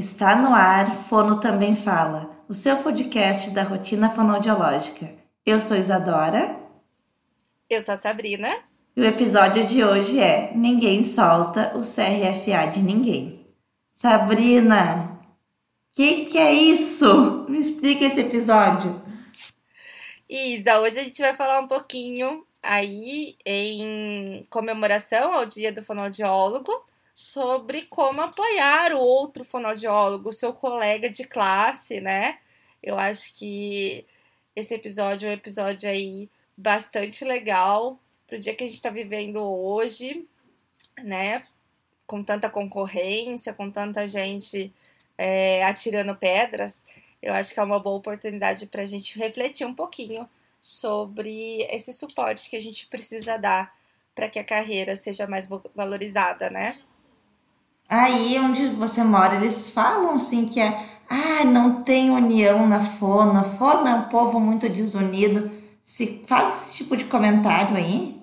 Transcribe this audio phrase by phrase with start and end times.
[0.00, 5.06] Está no ar, Fono Também Fala, o seu podcast da rotina fonoaudiológica.
[5.44, 6.56] Eu sou Isadora.
[7.68, 8.48] Eu sou a Sabrina.
[8.96, 13.46] E o episódio de hoje é Ninguém Solta o CRFA de Ninguém.
[13.92, 15.20] Sabrina,
[15.92, 17.44] que que é isso?
[17.46, 19.02] Me explica esse episódio.
[20.26, 26.88] Isa, hoje a gente vai falar um pouquinho aí em comemoração ao Dia do Fonoaudiólogo
[27.20, 32.38] sobre como apoiar o outro fonoaudiólogo, seu colega de classe, né?
[32.82, 34.06] Eu acho que
[34.56, 39.36] esse episódio é um episódio aí bastante legal pro dia que a gente tá vivendo
[39.36, 40.26] hoje,
[41.02, 41.46] né?
[42.06, 44.72] Com tanta concorrência, com tanta gente
[45.18, 46.82] é, atirando pedras,
[47.20, 50.26] eu acho que é uma boa oportunidade para a gente refletir um pouquinho
[50.58, 53.76] sobre esse suporte que a gente precisa dar
[54.14, 56.80] para que a carreira seja mais valorizada, né?
[57.90, 60.68] Aí onde você mora, eles falam assim que é,
[61.08, 65.50] ah, não tem união na Fono, a Fono é um povo muito desunido.
[65.82, 68.22] Se faz esse tipo de comentário aí?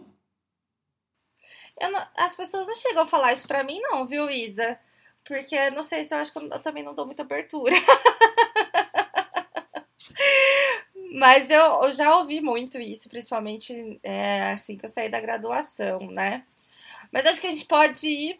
[1.82, 4.80] Não, as pessoas não chegam a falar isso pra mim, não, viu, Isa?
[5.26, 7.76] Porque não sei se eu acho que eu, eu também não dou muita abertura.
[11.14, 16.00] Mas eu, eu, já ouvi muito isso, principalmente é, assim que eu saí da graduação,
[16.12, 16.46] né?
[17.12, 18.40] Mas acho que a gente pode ir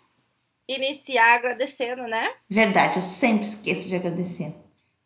[0.68, 2.30] iniciar agradecendo, né?
[2.50, 4.54] Verdade, eu sempre esqueço de agradecer.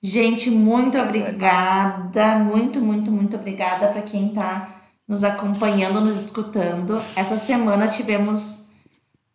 [0.02, 7.00] Gente, muito obrigada, muito, muito, muito obrigada para quem está nos acompanhando, nos escutando.
[7.16, 8.72] Essa semana tivemos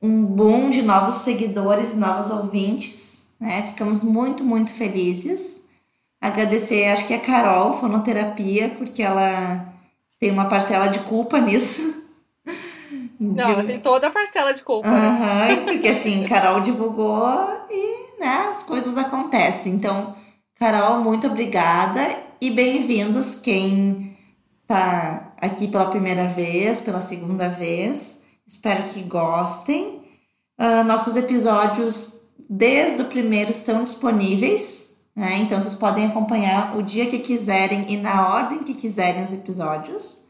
[0.02, 3.62] um boom de novos seguidores, novos ouvintes, né?
[3.68, 5.64] Ficamos muito, muito felizes.
[6.20, 9.72] Agradecer, acho que a Carol, fonoterapia, porque ela
[10.18, 12.05] tem uma parcela de culpa nisso.
[13.18, 14.88] Não, ela tem toda a parcela de culpa.
[14.88, 15.64] Uhum?
[15.64, 19.72] Porque assim, Carol divulgou e né, as coisas acontecem.
[19.72, 20.14] Então,
[20.56, 22.00] Carol, muito obrigada
[22.40, 24.16] e bem-vindos quem
[24.66, 28.24] tá aqui pela primeira vez, pela segunda vez.
[28.46, 30.02] Espero que gostem.
[30.58, 35.00] Uh, nossos episódios, desde o primeiro, estão disponíveis.
[35.14, 35.38] Né?
[35.38, 40.26] Então, vocês podem acompanhar o dia que quiserem e na ordem que quiserem os episódios.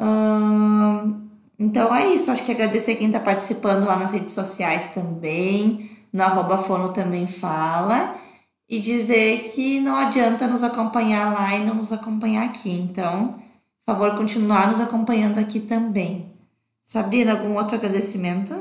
[0.00, 1.25] Uh,
[1.58, 6.22] então é isso, acho que agradecer quem está participando lá nas redes sociais também, no
[6.22, 8.16] arroba fono também fala,
[8.68, 12.70] e dizer que não adianta nos acompanhar lá e não nos acompanhar aqui.
[12.70, 13.40] Então,
[13.84, 16.34] por favor, continuar nos acompanhando aqui também.
[16.82, 18.54] Sabrina, algum outro agradecimento?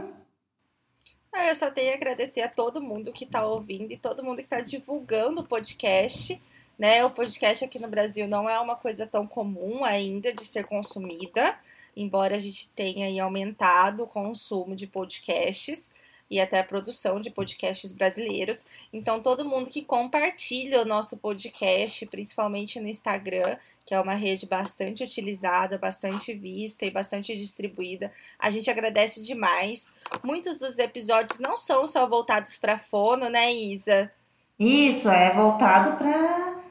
[1.34, 4.38] Ah, eu só tenho a agradecer a todo mundo que está ouvindo e todo mundo
[4.38, 6.41] que está divulgando o podcast.
[6.78, 7.03] Né?
[7.03, 11.55] O podcast aqui no Brasil não é uma coisa tão comum ainda de ser consumida
[11.95, 15.94] embora a gente tenha aumentado o consumo de podcasts
[16.29, 18.66] e até a produção de podcasts brasileiros.
[18.91, 24.47] Então, todo mundo que compartilha o nosso podcast, principalmente no Instagram, que é uma rede
[24.47, 29.94] bastante utilizada, bastante vista e bastante distribuída, a gente agradece demais.
[30.23, 34.11] Muitos dos episódios não são só voltados para fono, né, Isa?
[34.57, 36.63] Isso, é voltado para.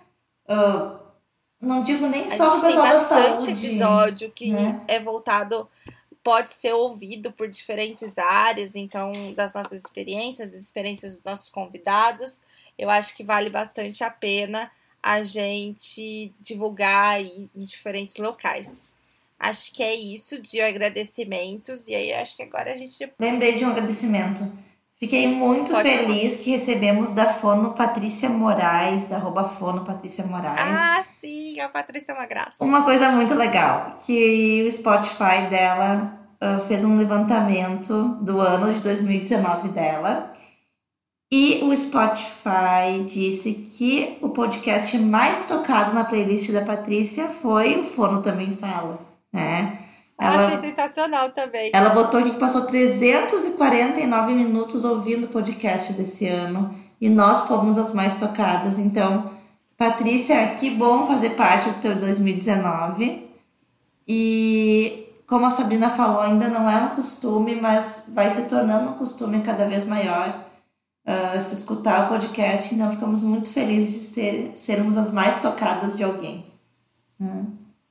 [0.48, 1.03] Uh
[1.64, 3.50] não digo nem só o pessoal da saúde.
[3.50, 4.80] episódio que né?
[4.86, 5.68] é voltado,
[6.22, 12.42] pode ser ouvido por diferentes áreas, então, das nossas experiências, das experiências dos nossos convidados.
[12.78, 14.70] Eu acho que vale bastante a pena
[15.02, 18.88] a gente divulgar em diferentes locais.
[19.38, 23.12] Acho que é isso de agradecimentos, e aí acho que agora a gente.
[23.18, 24.40] Lembrei de um agradecimento.
[24.98, 26.44] Fiquei muito Pode feliz falar.
[26.44, 30.58] que recebemos da Fono Patrícia Moraes, da arroba Fono Patrícia Moraes.
[30.58, 32.56] Ah, sim, a Patrícia é uma graça.
[32.60, 38.80] Uma coisa muito legal, que o Spotify dela uh, fez um levantamento do ano de
[38.80, 40.32] 2019 dela.
[41.32, 47.84] E o Spotify disse que o podcast mais tocado na playlist da Patrícia foi o
[47.84, 49.00] Fono Também Fala,
[49.32, 49.80] né?
[50.20, 51.72] Ela, Achei sensacional também.
[51.74, 56.74] Ela botou aqui que passou 349 minutos ouvindo podcasts esse ano.
[57.00, 58.78] E nós fomos as mais tocadas.
[58.78, 59.33] Então,
[59.76, 63.28] Patrícia, que bom fazer parte do teu 2019.
[64.06, 68.94] E como a Sabrina falou, ainda não é um costume, mas vai se tornando um
[68.94, 70.44] costume cada vez maior
[71.06, 72.74] uh, se escutar o podcast.
[72.74, 76.44] Então, ficamos muito felizes de ser, sermos as mais tocadas de alguém.
[77.20, 77.46] Uh,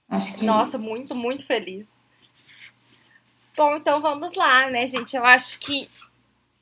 [0.08, 0.46] acho que.
[0.46, 1.92] Nossa, muito, muito feliz.
[3.56, 5.16] Bom, então vamos lá, né, gente?
[5.16, 5.88] Eu acho que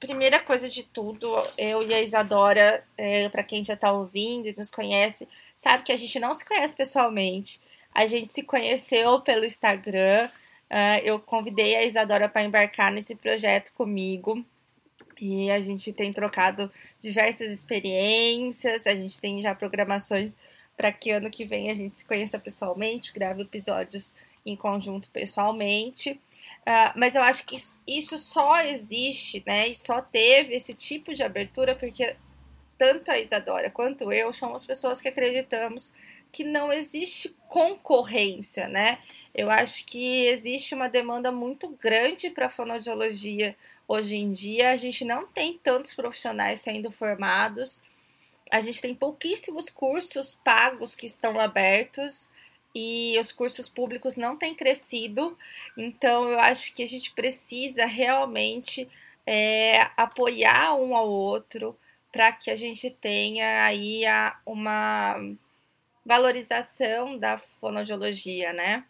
[0.01, 4.55] primeira coisa de tudo, eu e a Isadora, é, para quem já tá ouvindo e
[4.57, 7.61] nos conhece, sabe que a gente não se conhece pessoalmente.
[7.93, 10.27] A gente se conheceu pelo Instagram.
[10.69, 14.43] Uh, eu convidei a Isadora para embarcar nesse projeto comigo.
[15.19, 20.35] E a gente tem trocado diversas experiências, a gente tem já programações
[20.75, 24.15] para que ano que vem a gente se conheça pessoalmente, grave episódios
[24.45, 26.11] em conjunto pessoalmente.
[26.61, 27.55] Uh, mas eu acho que
[27.87, 29.67] isso só existe, né?
[29.69, 32.15] E só teve esse tipo de abertura porque
[32.77, 35.93] tanto a Isadora quanto eu somos pessoas que acreditamos
[36.31, 38.99] que não existe concorrência, né?
[39.35, 43.55] Eu acho que existe uma demanda muito grande para a fonoaudiologia
[43.87, 44.71] hoje em dia.
[44.71, 47.83] A gente não tem tantos profissionais sendo formados,
[48.49, 52.29] a gente tem pouquíssimos cursos pagos que estão abertos
[52.73, 55.37] e os cursos públicos não têm crescido.
[55.77, 58.89] Então, eu acho que a gente precisa realmente
[59.25, 61.77] é, apoiar um ao outro
[62.11, 65.15] para que a gente tenha aí a, uma
[66.05, 68.83] valorização da fonoaudiologia, né?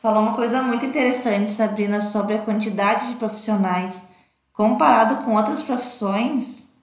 [0.00, 4.14] falou uma coisa muito interessante, Sabrina, sobre a quantidade de profissionais.
[4.52, 6.78] Comparado com outras profissões,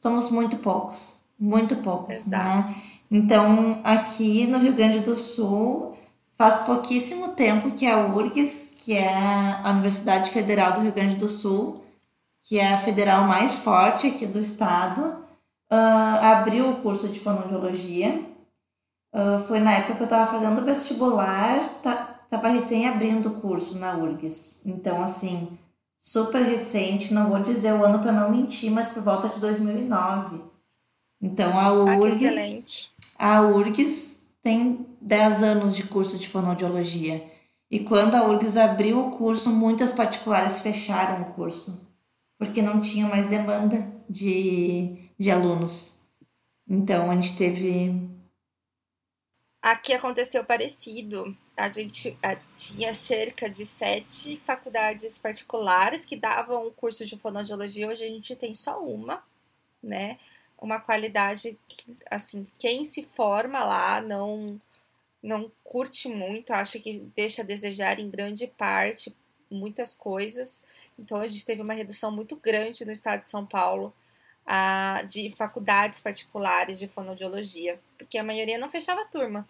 [0.00, 1.22] somos muito poucos.
[1.38, 2.38] Muito poucos, né?
[2.38, 2.68] Exato.
[2.68, 2.82] né?
[3.16, 5.96] Então, aqui no Rio Grande do Sul,
[6.36, 9.14] faz pouquíssimo tempo que a URGS, que é
[9.62, 11.84] a Universidade Federal do Rio Grande do Sul,
[12.42, 15.00] que é a federal mais forte aqui do estado,
[15.70, 18.20] uh, abriu o curso de fonoaudiologia.
[19.14, 21.94] Uh, foi na época que eu estava fazendo o vestibular, tá,
[22.28, 24.66] tava recém abrindo o curso na URGS.
[24.66, 25.56] Então, assim,
[25.96, 30.52] super recente, não vou dizer o ano para não mentir, mas por volta de 2009.
[31.24, 37.24] Então, a URGS, ah, a URGS tem 10 anos de curso de fonoaudiologia.
[37.70, 41.84] E quando a URGS abriu o curso, muitas particulares fecharam o curso
[42.38, 46.06] porque não tinha mais demanda de, de alunos.
[46.68, 48.10] Então a gente teve.
[49.62, 51.36] Aqui aconteceu parecido.
[51.56, 52.16] A gente
[52.56, 57.88] tinha cerca de sete faculdades particulares que davam o curso de fonoaudiologia.
[57.88, 59.22] Hoje a gente tem só uma,
[59.82, 60.18] né?
[60.64, 64.58] Uma qualidade que, assim, quem se forma lá não
[65.22, 69.14] não curte muito, acha que deixa a desejar em grande parte
[69.50, 70.62] muitas coisas.
[70.98, 73.92] Então a gente teve uma redução muito grande no estado de São Paulo
[74.46, 79.46] a, de faculdades particulares de fonoaudiologia, porque a maioria não fechava a turma.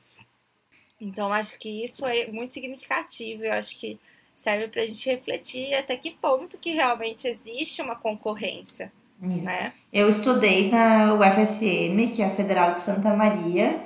[1.00, 3.44] Então acho que isso é muito significativo.
[3.44, 4.00] Eu acho que
[4.34, 8.92] serve para a gente refletir até que ponto que realmente existe uma concorrência.
[9.26, 9.72] Né?
[9.92, 13.80] Eu estudei na UFSM, que é a Federal de Santa Maria,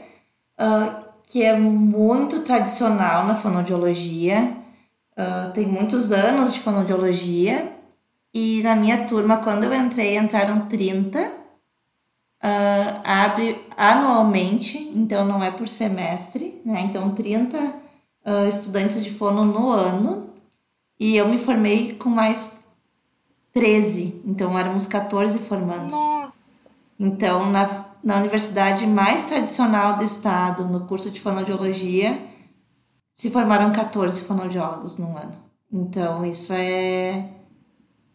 [0.59, 4.57] uh, que é muito tradicional na fonoaudiologia.
[5.13, 7.79] Uh, tem muitos anos de fonoaudiologia
[8.33, 11.21] e na minha turma, quando eu entrei, entraram 30.
[11.21, 11.35] Uh,
[12.41, 16.83] ah, abre anualmente, então não é por semestre, né?
[16.83, 17.73] Então 30 uh,
[18.25, 20.31] ah, estudantes de fono no ano.
[21.01, 22.58] E eu me formei com mais
[23.53, 25.93] 13, então éramos 14 formandos.
[25.93, 26.39] Nossa!
[26.99, 32.21] Então, na, na universidade mais tradicional do estado, no curso de fonoaudiologia,
[33.13, 35.37] se formaram 14 fonoaudiólogos num ano.
[35.73, 37.29] Então, isso é.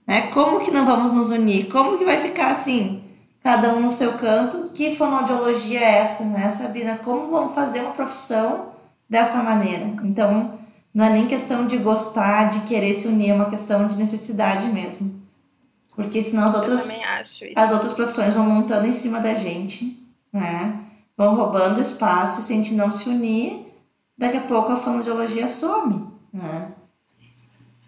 [0.08, 0.28] Né?
[0.34, 1.70] Como que não vamos nos unir?
[1.70, 3.04] Como que vai ficar assim?
[3.42, 4.70] Cada um no seu canto?
[4.74, 6.98] Que fonoaudiologia é essa, né, Sabrina?
[6.98, 8.70] Como vamos fazer uma profissão
[9.10, 9.86] dessa maneira?
[10.04, 10.58] Então,
[10.94, 14.68] não é nem questão de gostar, de querer se unir, é uma questão de necessidade
[14.68, 15.23] mesmo.
[15.96, 16.88] Porque senão as outras,
[17.56, 20.00] as outras profissões vão montando em cima da gente,
[20.32, 20.80] né?
[21.16, 23.68] Vão roubando espaço se a gente não se unir,
[24.18, 26.72] daqui a pouco a fonoaudiologia some, né?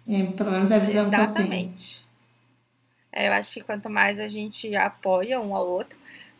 [0.06, 1.34] E, pelo menos é a visão Exatamente.
[1.34, 2.06] que eu tenho.
[3.12, 5.98] É, eu acho que quanto mais a gente apoia um ao outro,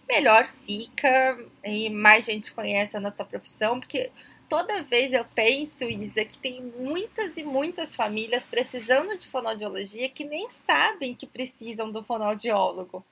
[0.09, 4.11] melhor fica e mais gente conhece a nossa profissão, porque
[4.49, 10.25] toda vez eu penso, Isa, que tem muitas e muitas famílias precisando de fonoaudiologia que
[10.25, 13.05] nem sabem que precisam do fonoaudiólogo,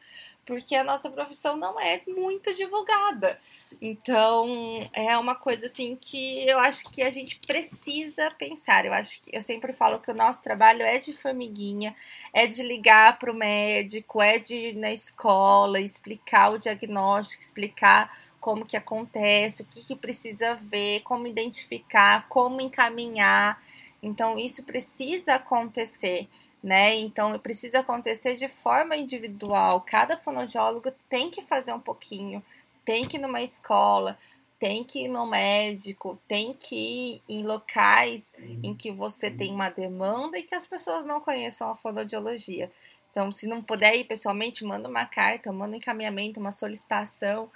[0.47, 3.39] porque a nossa profissão não é muito divulgada.
[3.81, 8.85] Então, é uma coisa assim que eu acho que a gente precisa pensar.
[8.85, 11.95] Eu acho que eu sempre falo que o nosso trabalho é de formiguinha,
[12.33, 18.17] é de ligar para o médico, é de ir na escola, explicar o diagnóstico, explicar
[18.45, 23.59] como que acontece, o que, que precisa ver, como identificar, como encaminhar.
[24.03, 26.29] Então, isso precisa acontecer.
[26.63, 26.95] Né?
[26.95, 29.81] Então, precisa acontecer de forma individual.
[29.81, 32.45] Cada fonoaudiólogo tem que fazer um pouquinho,
[32.85, 34.19] tem que ir numa escola,
[34.59, 39.71] tem que ir no médico, tem que ir em locais em que você tem uma
[39.71, 42.71] demanda e que as pessoas não conheçam a fonoaudiologia.
[43.11, 47.49] Então, se não puder ir pessoalmente, manda uma carta, manda um encaminhamento, uma solicitação.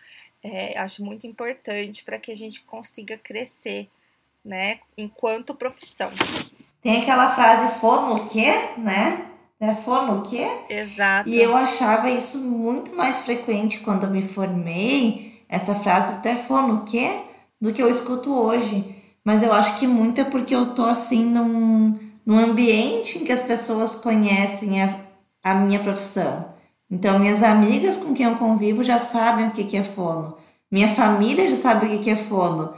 [0.43, 3.89] É, acho muito importante para que a gente consiga crescer,
[4.45, 6.11] né, enquanto profissão.
[6.81, 9.27] Tem aquela frase fono o quê, né?
[9.61, 10.47] É fono o quê?
[10.71, 11.29] Exato.
[11.29, 16.37] E eu achava isso muito mais frequente quando eu me formei, essa frase, tu é
[16.37, 17.23] fono o quê?
[17.61, 18.95] Do que eu escuto hoje.
[19.25, 23.33] Mas eu acho que muito é porque eu tô assim num, num ambiente em que
[23.33, 24.95] as pessoas conhecem a,
[25.43, 26.55] a minha profissão.
[26.91, 30.37] Então, minhas amigas com quem eu convivo já sabem o que, que é fono.
[30.71, 32.73] Minha família já sabe o que, que é fono.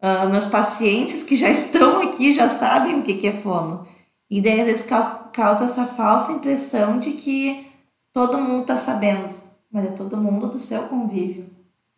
[0.00, 3.86] Uh, meus pacientes que já estão aqui já sabem o que, que é fono.
[4.30, 4.86] E daí, às vezes,
[5.32, 7.66] causa, essa falsa impressão de que
[8.12, 9.34] todo mundo está sabendo,
[9.70, 11.48] mas é todo mundo do seu convívio,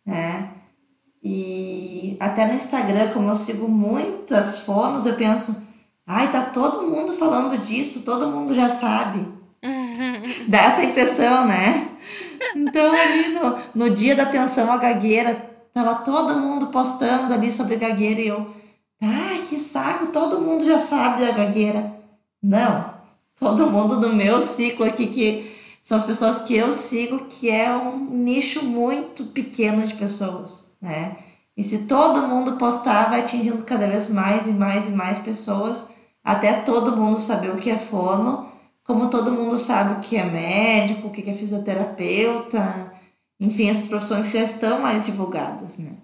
[0.05, 0.51] né?
[1.23, 5.67] E até no Instagram, como eu sigo muitas fonos, eu penso,
[6.05, 9.38] ai, tá todo mundo falando disso, todo mundo já sabe.
[10.47, 11.87] Dá essa impressão, né?
[12.55, 15.35] Então, ali no, no dia da atenção à gagueira,
[15.73, 18.47] tava todo mundo postando ali sobre gagueira e eu,
[19.01, 21.93] ah, que saco, todo mundo já sabe da gagueira.
[22.41, 22.93] Não,
[23.37, 25.51] todo mundo do meu ciclo aqui, que
[25.81, 31.17] são as pessoas que eu sigo, que é um nicho muito pequeno de pessoas, né?
[31.57, 35.89] E se todo mundo postar, vai atingindo cada vez mais e mais e mais pessoas,
[36.23, 38.48] até todo mundo saber o que é fono,
[38.89, 42.91] como todo mundo sabe o que é médico, o que é fisioterapeuta,
[43.39, 45.95] enfim, essas profissões que já estão mais divulgadas, né?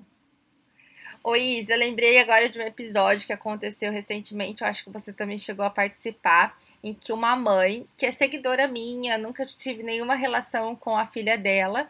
[1.24, 5.12] Oi, Isa, eu lembrei agora de um episódio que aconteceu recentemente, eu acho que você
[5.12, 10.14] também chegou a participar, em que uma mãe, que é seguidora minha, nunca tive nenhuma
[10.14, 11.90] relação com a filha dela,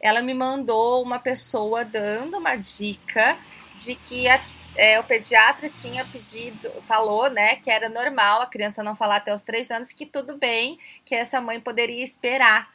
[0.00, 3.38] ela me mandou uma pessoa dando uma dica
[3.76, 4.42] de que a,
[4.76, 9.34] é, o pediatra tinha pedido, falou, né, que era normal a criança não falar até
[9.34, 12.70] os três anos, que tudo bem, que essa mãe poderia esperar.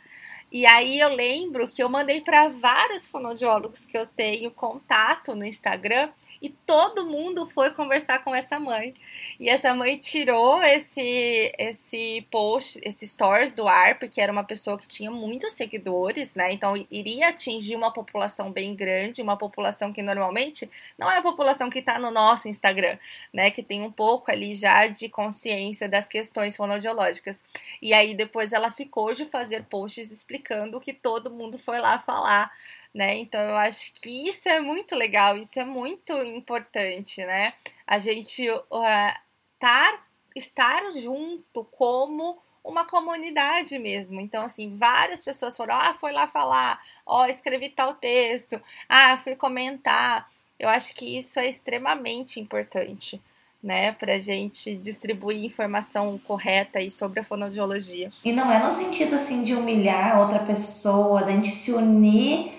[0.50, 5.44] E aí eu lembro que eu mandei para vários fonoaudiólogos que eu tenho contato no
[5.44, 6.10] Instagram
[6.42, 8.94] e todo mundo foi conversar com essa mãe.
[9.40, 14.78] E essa mãe tirou esse esse post, esse stories do ar, porque era uma pessoa
[14.78, 16.52] que tinha muitos seguidores, né?
[16.52, 21.70] Então iria atingir uma população bem grande, uma população que normalmente não é a população
[21.70, 22.98] que está no nosso Instagram,
[23.34, 23.52] né?
[23.52, 27.44] Que tem um pouco ali já de consciência das questões fonoaudiológicas.
[27.82, 32.00] E aí depois ela ficou de fazer posts explicando o que todo mundo foi lá
[32.00, 32.52] falar
[32.98, 33.16] né?
[33.20, 37.54] Então eu acho que isso é muito legal, isso é muito importante, né?
[37.86, 39.14] A gente uh,
[39.60, 40.04] tar,
[40.36, 44.20] estar junto como uma comunidade mesmo.
[44.20, 49.16] Então, assim, várias pessoas foram, ah, foi lá falar, ó, oh, escrevi tal texto, ah,
[49.24, 50.28] fui comentar.
[50.60, 53.22] Eu acho que isso é extremamente importante,
[53.62, 58.12] né, pra gente distribuir informação correta aí sobre a fonoaudiologia.
[58.26, 62.57] E não é no sentido, assim, de humilhar outra pessoa, da gente se unir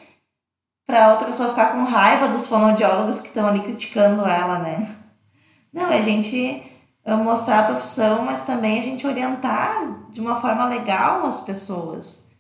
[0.88, 4.97] para outra pessoa ficar com raiva dos fonoaudiólogos que estão ali criticando ela, né?
[5.71, 6.62] Não, é a gente
[7.04, 12.33] é mostrar a profissão, mas também a gente orientar de uma forma legal as pessoas.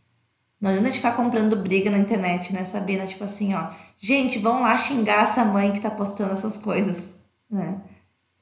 [0.58, 3.06] Não adianta ficar comprando briga na internet, né, Sabrina?
[3.06, 7.82] Tipo assim, ó, gente, vão lá xingar essa mãe que tá postando essas coisas, né?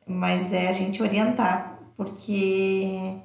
[0.06, 3.18] Mas é a gente orientar, porque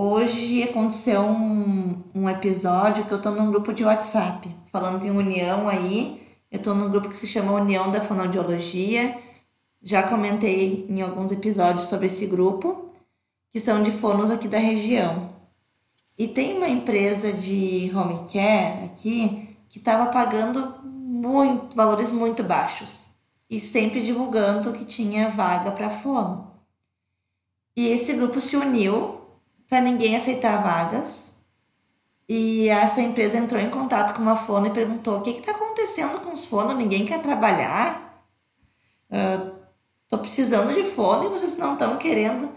[0.00, 5.68] Hoje aconteceu um, um episódio que eu tô num grupo de WhatsApp, falando em união
[5.68, 6.24] aí.
[6.52, 9.20] Eu tô num grupo que se chama União da Fonoaudiologia.
[9.82, 12.92] Já comentei em alguns episódios sobre esse grupo,
[13.50, 15.26] que são de fonos aqui da região.
[16.16, 23.06] E tem uma empresa de home care aqui que estava pagando muito, valores muito baixos
[23.50, 26.52] e sempre divulgando que tinha vaga para fono.
[27.76, 29.17] E esse grupo se uniu
[29.68, 31.38] para ninguém aceitar vagas.
[32.28, 36.20] E essa empresa entrou em contato com uma fono e perguntou: o que está acontecendo
[36.20, 36.76] com os fonos?
[36.76, 38.24] Ninguém quer trabalhar?
[39.10, 42.50] Estou uh, precisando de fono e vocês não estão querendo.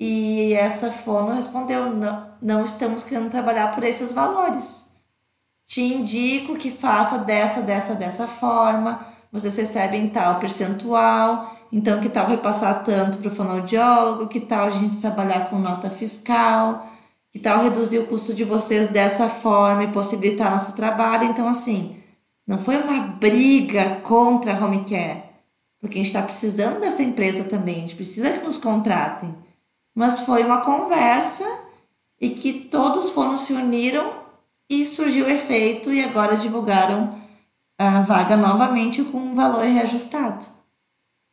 [0.00, 4.94] E essa fono respondeu: não, não estamos querendo trabalhar por esses valores.
[5.66, 9.06] Te indico que faça dessa, dessa, dessa forma.
[9.30, 14.28] Vocês recebem tal percentual então, que tal repassar tanto para o fonoaudiólogo?
[14.28, 16.88] Que tal a gente trabalhar com nota fiscal?
[17.32, 21.24] Que tal reduzir o custo de vocês dessa forma e possibilitar nosso trabalho?
[21.24, 21.96] Então, assim,
[22.46, 25.24] não foi uma briga contra a home care,
[25.80, 29.34] porque a gente está precisando dessa empresa também, a gente precisa que nos contratem.
[29.94, 31.44] Mas foi uma conversa
[32.20, 34.12] e que todos foram se uniram
[34.68, 37.10] e surgiu o efeito e agora divulgaram
[37.78, 40.53] a vaga novamente com um valor reajustado.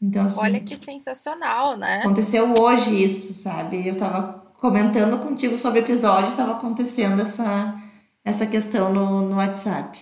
[0.02, 2.00] Então, assim, Olha que sensacional, né?
[2.00, 3.88] Aconteceu hoje isso, sabe?
[3.88, 7.80] Eu tava comentando contigo sobre o episódio, estava acontecendo essa,
[8.26, 10.00] essa questão no, no WhatsApp.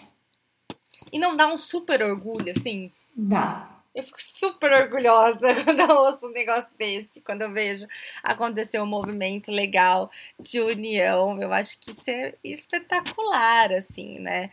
[1.11, 2.91] E não dá um super orgulho, assim?
[3.15, 3.67] Dá.
[3.93, 7.85] Eu fico super orgulhosa quando eu ouço um negócio desse, quando eu vejo
[8.23, 11.41] acontecer um movimento legal de união.
[11.41, 14.51] Eu acho que isso é espetacular, assim, né?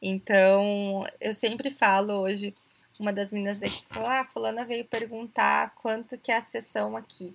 [0.00, 2.54] Então, eu sempre falo hoje,
[2.98, 7.34] uma das meninas daqui falou: Ah, fulana veio perguntar quanto que é a sessão aqui.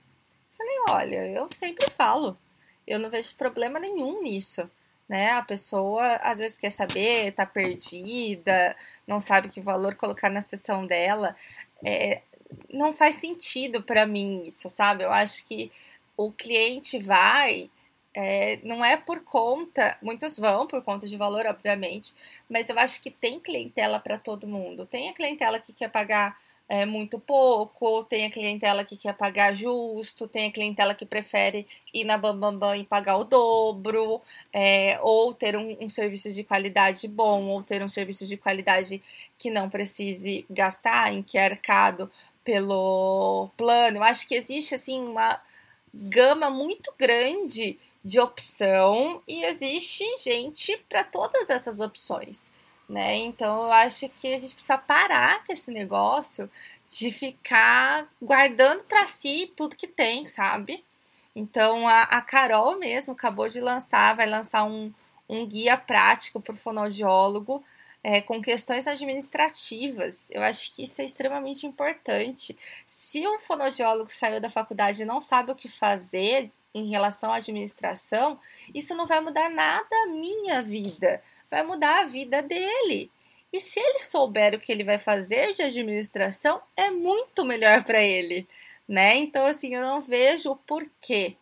[0.57, 2.37] Falei, olha, eu sempre falo,
[2.85, 4.69] eu não vejo problema nenhum nisso.
[5.09, 5.31] Né?
[5.31, 8.75] A pessoa às vezes quer saber, tá perdida,
[9.05, 11.35] não sabe que valor colocar na sessão dela.
[11.83, 12.21] É,
[12.71, 15.03] não faz sentido para mim isso, sabe?
[15.03, 15.71] Eu acho que
[16.15, 17.69] o cliente vai
[18.13, 22.13] é, não é por conta, muitos vão por conta de valor, obviamente,
[22.49, 24.85] mas eu acho que tem clientela para todo mundo.
[24.85, 26.37] Tem a clientela que quer pagar
[26.67, 31.67] é, muito pouco, tem a clientela que quer pagar justo, tem a clientela que prefere
[31.93, 34.21] ir na Bambambam Bam, Bam e pagar o dobro,
[34.53, 39.01] é, ou ter um, um, serviço de qualidade bom, ou ter um serviço de qualidade
[39.37, 42.09] que não precise gastar, em que é arcado
[42.43, 43.97] pelo plano.
[43.97, 45.41] Eu acho que existe assim uma
[45.93, 52.51] gama muito grande de opção e existe gente para todas essas opções,
[52.89, 53.15] né?
[53.17, 56.49] Então eu acho que a gente precisa parar com esse negócio
[56.87, 60.83] de ficar guardando para si tudo que tem, sabe?
[61.35, 64.91] Então a, a Carol mesmo acabou de lançar, vai lançar um,
[65.29, 67.63] um guia prático para o fonoaudiólogo
[68.03, 70.29] é, com questões administrativas.
[70.31, 72.57] Eu acho que isso é extremamente importante.
[72.85, 77.37] Se um fonoaudiólogo saiu da faculdade e não sabe o que fazer em relação à
[77.37, 78.39] administração,
[78.73, 83.11] isso não vai mudar nada a minha vida, vai mudar a vida dele.
[83.51, 88.01] E se ele souber o que ele vai fazer de administração, é muito melhor para
[88.01, 88.47] ele,
[88.87, 89.17] né?
[89.17, 91.35] Então, assim, eu não vejo o porquê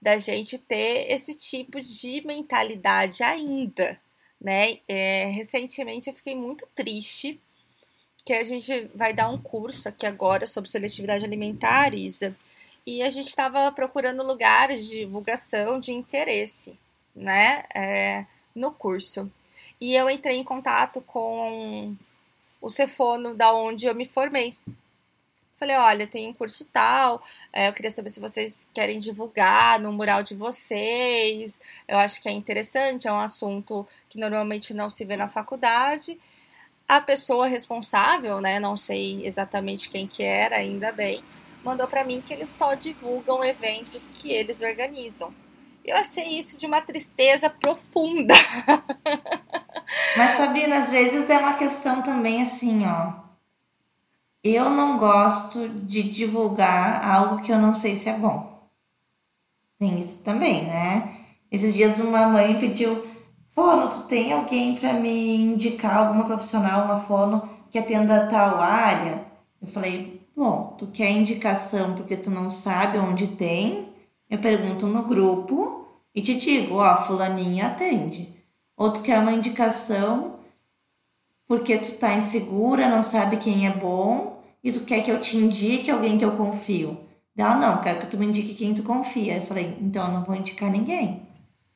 [0.00, 3.98] da gente ter esse tipo de mentalidade ainda,
[4.38, 4.78] né?
[4.86, 7.40] É, recentemente eu fiquei muito triste
[8.24, 12.36] que a gente vai dar um curso aqui agora sobre seletividade alimentar, Isa,
[12.86, 16.78] e a gente estava procurando lugares de divulgação de interesse,
[17.14, 19.30] né, é, no curso.
[19.80, 21.96] E eu entrei em contato com
[22.60, 24.56] o Cefono, da onde eu me formei.
[25.56, 29.92] Falei, olha, tem um curso tal, é, eu queria saber se vocês querem divulgar no
[29.92, 31.60] mural de vocês.
[31.86, 36.20] Eu acho que é interessante, é um assunto que normalmente não se vê na faculdade.
[36.86, 41.24] A pessoa responsável, né, não sei exatamente quem que era, ainda bem,
[41.64, 45.32] mandou para mim que eles só divulgam eventos que eles organizam.
[45.84, 48.34] Eu achei isso de uma tristeza profunda.
[50.16, 53.24] Mas Sabrina, às vezes é uma questão também assim, ó.
[54.42, 58.68] Eu não gosto de divulgar algo que eu não sei se é bom.
[59.78, 61.16] Tem isso também, né?
[61.50, 63.06] Esses dias uma mãe pediu,
[63.54, 69.24] Fono, tu tem alguém para me indicar alguma profissional, uma fono que atenda tal área?
[69.62, 73.88] Eu falei, Bom, tu quer indicação porque tu não sabe onde tem?
[74.28, 78.34] Eu pergunto no grupo e te digo, ó, fulaninha atende.
[78.76, 80.40] Ou tu quer uma indicação
[81.46, 85.36] porque tu tá insegura, não sabe quem é bom e tu quer que eu te
[85.36, 86.98] indique alguém que eu confio.
[87.36, 89.36] Não, não, quero que tu me indique quem tu confia.
[89.36, 91.22] Eu falei, então eu não vou indicar ninguém.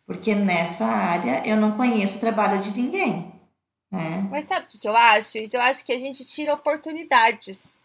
[0.07, 3.33] Porque nessa área eu não conheço o trabalho de ninguém.
[3.91, 4.27] Né?
[4.31, 5.39] Mas sabe o que eu acho?
[5.39, 7.78] Eu acho que a gente tira oportunidades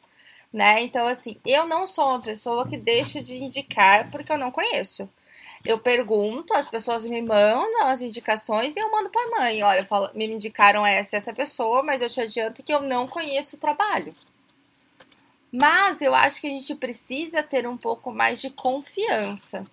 [0.54, 0.84] né?
[0.84, 5.10] Então, assim, eu não sou uma pessoa que deixa de indicar porque eu não conheço.
[5.66, 9.64] Eu pergunto, as pessoas me mandam as indicações e eu mando para a mãe.
[9.64, 13.56] Olha, falo, me indicaram essa essa pessoa, mas eu te adianto que eu não conheço
[13.56, 14.14] o trabalho.
[15.52, 19.66] Mas eu acho que a gente precisa ter um pouco mais de confiança,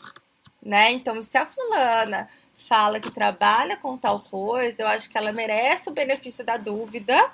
[0.63, 0.93] né?
[0.93, 5.91] Então, se a fulana fala que trabalha com tal coisa, eu acho que ela merece
[5.91, 7.33] o benefício da dúvida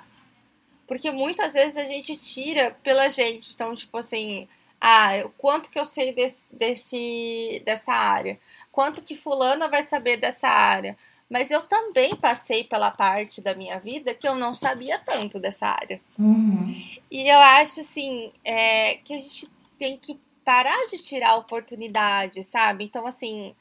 [0.87, 3.49] porque muitas vezes a gente tira pela gente.
[3.53, 4.47] Então, tipo assim,
[4.79, 8.39] ah, quanto que eu sei desse, desse, dessa área?
[8.71, 10.97] Quanto que fulana vai saber dessa área?
[11.29, 15.67] Mas eu também passei pela parte da minha vida que eu não sabia tanto dessa
[15.67, 15.99] área.
[16.17, 16.81] Uhum.
[17.11, 22.85] E eu acho, assim, é, que a gente tem que parar de tirar oportunidade, sabe?
[22.85, 23.53] Então, assim,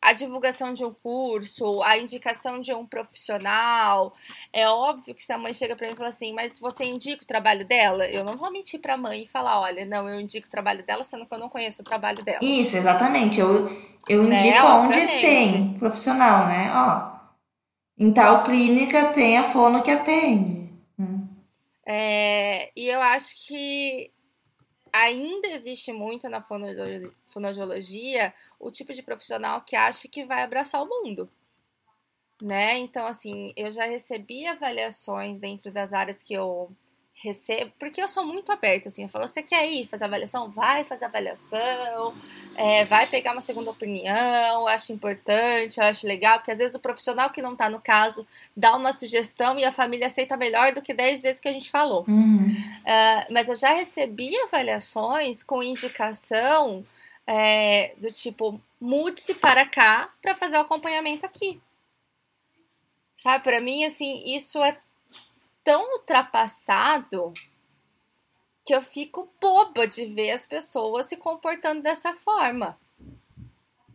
[0.00, 4.12] a divulgação de um curso, a indicação de um profissional.
[4.52, 7.24] É óbvio que se a mãe chega para mim e fala assim, mas você indica
[7.24, 8.06] o trabalho dela?
[8.08, 10.84] Eu não vou mentir para a mãe e falar, olha, não, eu indico o trabalho
[10.84, 12.38] dela, sendo que eu não conheço o trabalho dela.
[12.42, 13.40] Isso, exatamente.
[13.40, 13.70] Eu,
[14.08, 14.72] eu né, indico né?
[14.72, 16.70] onde tem profissional, né?
[16.72, 17.18] Ó,
[17.98, 20.70] em tal clínica tem a fono que atende.
[20.98, 21.26] Hum.
[21.84, 24.12] É, e eu acho que
[24.92, 30.88] ainda existe muito na fonoaudiologia o tipo de profissional que acha que vai abraçar o
[30.88, 31.28] mundo.
[32.40, 32.78] Né?
[32.78, 36.70] Então, assim, eu já recebi avaliações dentro das áreas que eu
[37.20, 40.48] recebo, porque eu sou muito aberta, assim, eu falo, você quer ir fazer avaliação?
[40.50, 42.14] Vai fazer avaliação,
[42.54, 46.76] é, vai pegar uma segunda opinião, eu acho importante, eu acho legal, porque às vezes
[46.76, 48.24] o profissional que não tá no caso
[48.56, 51.70] dá uma sugestão e a família aceita melhor do que 10 vezes que a gente
[51.70, 52.04] falou.
[52.06, 52.46] Uhum.
[52.46, 56.86] Uh, mas eu já recebi avaliações com indicação
[57.26, 61.60] é, do tipo, mude-se para cá para fazer o acompanhamento aqui.
[63.16, 64.78] Sabe, para mim, assim, isso é
[65.68, 67.34] tão ultrapassado
[68.64, 72.78] que eu fico boba de ver as pessoas se comportando dessa forma.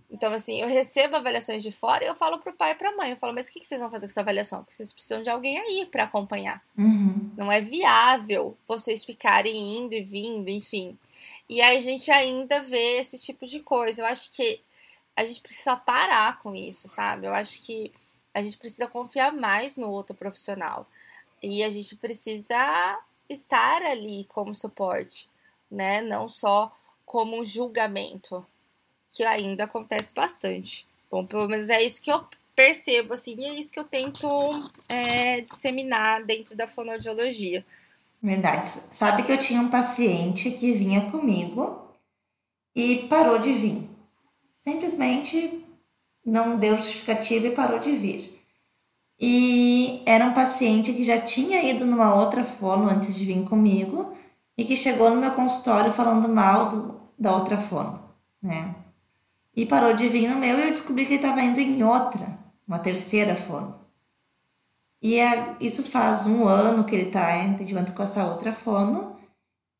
[0.08, 3.10] Então, assim, eu recebo avaliações de fora e eu falo pro pai e pra mãe.
[3.10, 4.60] Eu falo, mas o que, vocês vão fazer com essa avaliação?
[4.60, 6.64] Porque vocês precisam de alguém aí para acompanhar.
[6.78, 7.32] Uhum.
[7.36, 10.96] Não é viável vocês ficarem indo e vindo, enfim.
[11.50, 14.04] E aí a gente ainda vê esse tipo de coisa.
[14.04, 14.62] Eu acho que
[15.16, 17.26] a gente precisa parar com isso, sabe?
[17.26, 17.92] Eu acho que
[18.32, 20.88] a gente precisa confiar mais no outro profissional.
[21.44, 25.30] E a gente precisa estar ali como suporte,
[25.70, 26.02] né?
[26.02, 26.72] Não só
[27.06, 28.46] como um julgamento,
[29.10, 30.88] que ainda acontece bastante.
[31.12, 32.26] Bom, pelo menos é isso que eu
[32.56, 34.28] percebo, assim, e é isso que eu tento
[34.88, 37.66] é, disseminar dentro da fonoaudiologia.
[38.22, 38.70] Verdade.
[38.92, 41.90] Sabe que eu tinha um paciente que vinha comigo
[42.74, 43.90] e parou de vir.
[44.58, 45.64] Simplesmente
[46.26, 48.33] não deu justificativa e parou de vir.
[49.20, 54.14] E era um paciente que já tinha ido numa outra fono antes de vir comigo
[54.58, 58.00] e que chegou no meu consultório falando mal do, da outra fono,
[58.42, 58.76] né?
[59.56, 62.28] E parou de vir no meu e eu descobri que ele estava indo em outra,
[62.68, 63.84] uma terceira fono.
[65.04, 69.18] E é, isso faz um ano que ele está em atendimento com essa outra fono.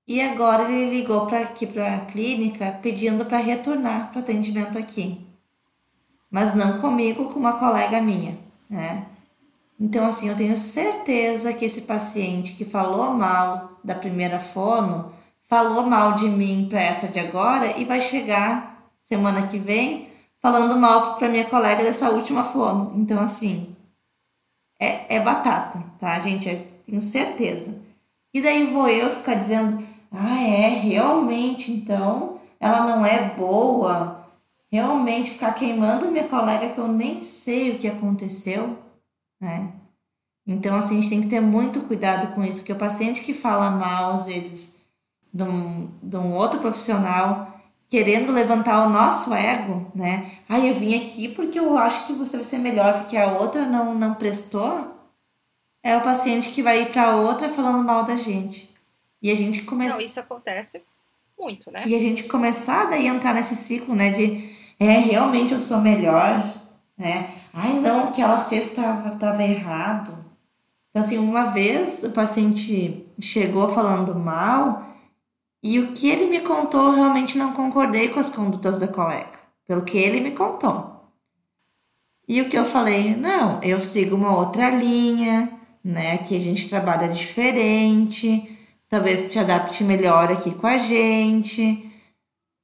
[0.06, 4.78] E agora ele ligou para aqui para a clínica pedindo para retornar para o atendimento
[4.78, 5.26] aqui.
[6.30, 8.38] Mas não comigo, com uma colega minha,
[8.70, 9.08] né?
[9.80, 15.12] Então, assim, eu tenho certeza que esse paciente que falou mal da primeira fono
[15.44, 20.08] falou mal de mim para essa de agora e vai chegar semana que vem
[20.40, 22.94] falando mal para minha colega dessa última fono.
[22.96, 23.76] Então, assim,
[24.80, 26.50] é, é batata, tá, gente?
[26.50, 27.82] Eu tenho certeza.
[28.34, 34.28] E daí vou eu ficar dizendo, ah, é, realmente, então, ela não é boa.
[34.72, 38.78] Realmente ficar queimando minha colega que eu nem sei o que aconteceu
[39.44, 39.74] né?
[40.48, 43.34] Então, assim, a gente tem que ter muito cuidado com isso, porque o paciente que
[43.34, 44.84] fala mal, às vezes,
[45.34, 50.32] de um, de um outro profissional, querendo levantar o nosso ego, né?
[50.50, 53.66] Ah, eu vim aqui porque eu acho que você vai ser melhor, porque a outra
[53.66, 54.92] não, não prestou.
[55.82, 58.74] É o paciente que vai ir para outra falando mal da gente.
[59.22, 59.98] E a gente começa.
[59.98, 60.82] Não, isso acontece
[61.38, 61.84] muito, né?
[61.86, 64.12] E a gente começar daí a entrar nesse ciclo, né?
[64.12, 66.44] De é, realmente eu sou melhor,
[67.04, 67.36] né?
[67.54, 70.14] Ai, não, o que ela fez estava tava errado.
[70.90, 74.86] Então, assim, uma vez o paciente chegou falando mal
[75.62, 79.38] e o que ele me contou, eu realmente não concordei com as condutas da colega,
[79.68, 81.12] pelo que ele me contou.
[82.26, 85.52] E o que eu falei, não, eu sigo uma outra linha,
[85.84, 86.14] né?
[86.14, 91.92] Aqui a gente trabalha diferente, talvez te adapte melhor aqui com a gente.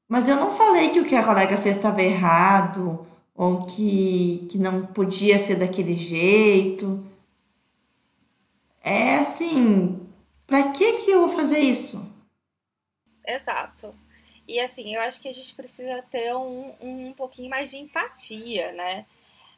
[0.07, 3.05] Mas eu não falei que o que a colega fez estava errado,
[3.39, 7.09] ou que, que não podia ser daquele jeito.
[8.83, 10.05] É assim,
[10.45, 12.21] para que que eu vou fazer isso?
[13.25, 13.95] Exato.
[14.45, 18.73] E assim, eu acho que a gente precisa ter um, um pouquinho mais de empatia,
[18.73, 19.05] né?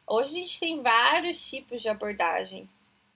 [0.06, 2.70] Hoje a gente tem vários tipos de abordagem,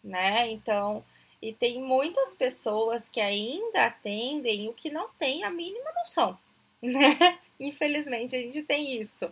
[0.03, 0.49] né?
[0.49, 1.05] Então,
[1.39, 6.35] e tem muitas pessoas que ainda atendem o que não tem a mínima noção,
[6.81, 7.37] né?
[7.59, 9.31] Infelizmente a gente tem isso.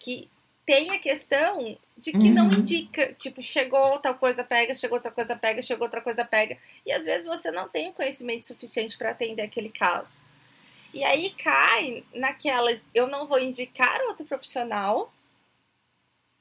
[0.00, 0.28] Que
[0.66, 2.34] tem a questão de que uhum.
[2.34, 6.58] não indica, tipo, chegou tal coisa, pega, chegou outra coisa, pega, chegou outra coisa, pega.
[6.84, 10.16] E às vezes você não tem o conhecimento suficiente para atender aquele caso.
[10.92, 15.12] E aí cai naquela, eu não vou indicar outro profissional,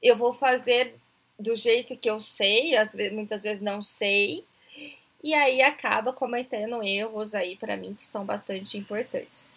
[0.02, 0.96] eu vou fazer
[1.40, 4.46] do jeito que eu sei, às vezes, muitas vezes não sei,
[5.24, 9.53] e aí acaba cometendo erros aí para mim que são bastante importantes.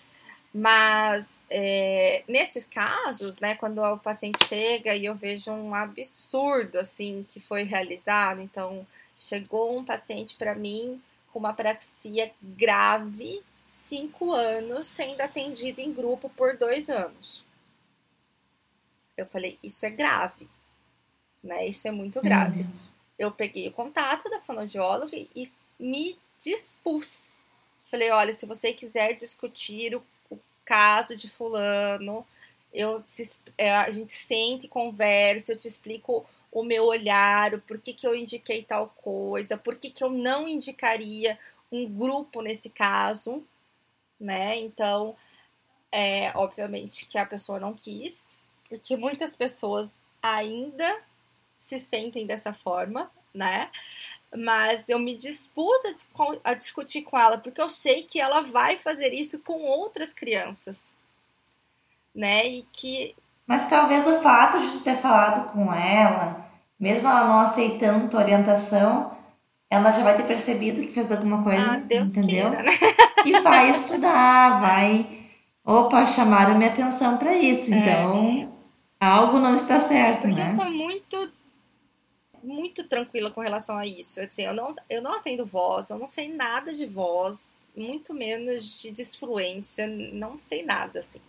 [0.58, 7.26] Mas é, nesses casos, né, quando o paciente chega e eu vejo um absurdo assim
[7.28, 8.86] que foi realizado, então
[9.18, 10.98] chegou um paciente para mim
[11.30, 17.44] com uma praxia grave, cinco anos, sendo atendido em grupo por dois anos.
[19.14, 20.48] Eu falei, isso é grave,
[21.44, 21.66] né?
[21.66, 22.66] Isso é muito grave.
[23.18, 27.44] Eu peguei o contato da fonoaudióloga e me dispus.
[27.90, 30.02] Falei, olha, se você quiser discutir o
[30.66, 32.26] caso de fulano,
[32.74, 37.92] eu te, é, a gente sente, conversa, eu te explico o meu olhar, o porquê
[37.92, 41.38] que eu indiquei tal coisa, por que eu não indicaria
[41.72, 43.46] um grupo nesse caso,
[44.18, 44.58] né?
[44.58, 45.16] Então,
[45.92, 51.00] é, obviamente que a pessoa não quis, porque muitas pessoas ainda
[51.58, 53.70] se sentem dessa forma, né?
[54.34, 58.76] Mas eu me dispus a, a discutir com ela, porque eu sei que ela vai
[58.76, 60.90] fazer isso com outras crianças,
[62.14, 62.46] né?
[62.46, 63.14] E que.
[63.46, 66.44] Mas talvez o fato de tu ter falado com ela,
[66.78, 69.16] mesmo ela não aceitando tua orientação,
[69.70, 72.50] ela já vai ter percebido que fez alguma coisa, ah, Deus entendeu?
[72.50, 72.72] Queira, né?
[73.24, 75.06] E vai estudar, vai.
[75.64, 77.74] Opa, chamaram minha atenção para isso.
[77.74, 77.78] É.
[77.78, 78.52] Então,
[79.00, 80.48] algo não está certo, Porque né?
[80.50, 81.30] eu sou muito
[82.46, 84.20] muito tranquila com relação a isso.
[84.20, 88.80] Assim, eu não eu não atendo voz, eu não sei nada de voz, muito menos
[88.80, 91.20] de disfluência, não sei nada assim.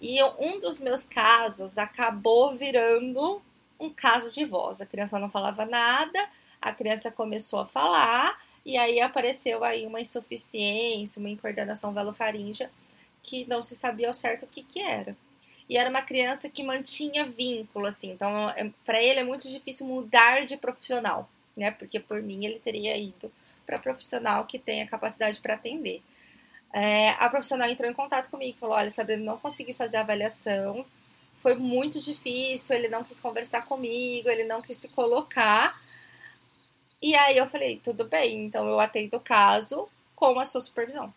[0.00, 3.40] E eu, um dos meus casos acabou virando
[3.78, 4.80] um caso de voz.
[4.80, 6.28] A criança não falava nada,
[6.60, 12.70] a criança começou a falar e aí apareceu aí uma insuficiência, uma incoordenação velofaríngea
[13.22, 15.16] que não se sabia ao certo o que que era.
[15.68, 18.10] E era uma criança que mantinha vínculo, assim.
[18.10, 21.70] Então, é, para ele é muito difícil mudar de profissional, né?
[21.70, 23.32] Porque por mim ele teria ido
[23.66, 26.02] para profissional que tenha capacidade para atender.
[26.72, 30.86] É, a profissional entrou em contato comigo, falou: Olha, Sabrina, não consegui fazer a avaliação,
[31.46, 32.76] foi muito difícil.
[32.76, 35.80] Ele não quis conversar comigo, ele não quis se colocar.
[37.00, 41.12] E aí eu falei, tudo bem, então eu atendo o caso com a sua supervisão.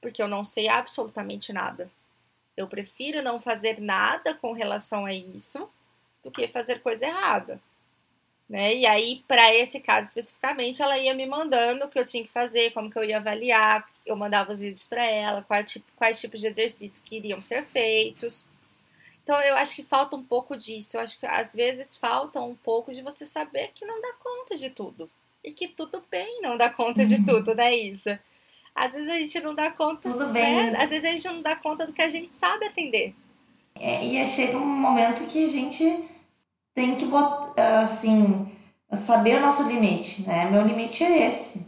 [0.00, 1.90] Porque eu não sei absolutamente nada.
[2.56, 5.68] Eu prefiro não fazer nada com relação a isso
[6.22, 7.60] do que fazer coisa errada.
[8.48, 8.76] Né?
[8.76, 12.30] E aí, para esse caso especificamente, ela ia me mandando o que eu tinha que
[12.30, 16.20] fazer, como que eu ia avaliar, eu mandava os vídeos para ela, quais, tipo, quais
[16.20, 18.46] tipos de exercícios que iriam ser feitos.
[19.22, 20.96] Então eu acho que falta um pouco disso.
[20.96, 24.56] Eu acho que às vezes falta um pouco de você saber que não dá conta
[24.56, 25.10] de tudo.
[25.42, 27.24] E que tudo bem não dá conta de uhum.
[27.24, 28.20] tudo, né, Isa?
[28.76, 30.10] Às vezes a gente não dá conta.
[30.10, 30.70] Tudo bem.
[30.70, 30.82] Né?
[30.82, 33.14] Às vezes a gente não dá conta do que a gente sabe atender.
[33.74, 36.04] É, e chega um momento que a gente
[36.74, 38.46] tem que botar, assim,
[38.92, 40.50] saber o nosso limite, né?
[40.50, 41.66] Meu limite é esse.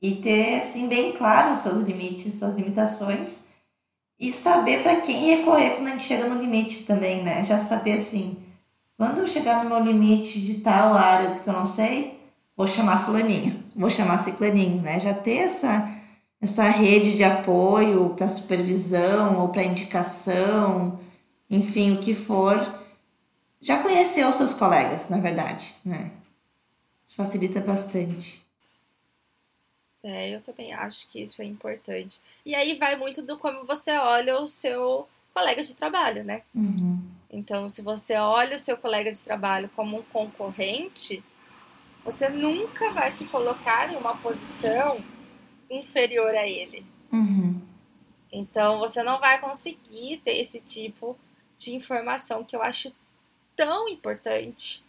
[0.00, 3.52] E ter, assim, bem claro os seus limites, suas limitações
[4.22, 7.42] e saber para quem recorrer quando a gente chega no limite também, né?
[7.42, 8.38] Já saber assim,
[8.96, 12.20] quando eu chegar no meu limite de tal área do que eu não sei,
[12.56, 15.00] vou chamar fulaninho, vou chamar ciclaninho, né?
[15.00, 15.90] Já ter essa,
[16.42, 20.98] essa rede de apoio para supervisão ou para indicação,
[21.48, 22.58] enfim, o que for.
[23.60, 26.10] Já conhecer os seus colegas, na verdade, né?
[27.06, 28.42] Isso facilita bastante.
[30.02, 32.20] É, eu também acho que isso é importante.
[32.44, 36.42] E aí vai muito do como você olha o seu colega de trabalho, né?
[36.52, 37.00] Uhum.
[37.30, 41.22] Então, se você olha o seu colega de trabalho como um concorrente,
[42.04, 45.00] você nunca vai se colocar em uma posição
[45.74, 46.84] inferior a ele.
[47.12, 47.60] Uhum.
[48.30, 51.16] Então, você não vai conseguir ter esse tipo
[51.56, 52.92] de informação que eu acho
[53.54, 54.82] tão importante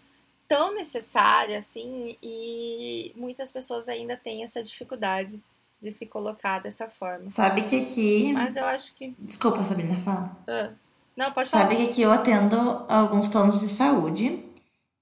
[0.54, 5.41] tão necessária, assim, e muitas pessoas ainda têm essa dificuldade
[5.82, 7.28] de se colocar dessa forma.
[7.28, 8.32] Sabe que aqui.
[8.34, 9.15] Mas eu acho que.
[9.17, 10.38] Desculpa, Sabrina, fala.
[10.48, 10.69] Ah.
[11.17, 11.63] Não, pode falar.
[11.63, 14.43] Sabe que aqui eu atendo alguns planos de saúde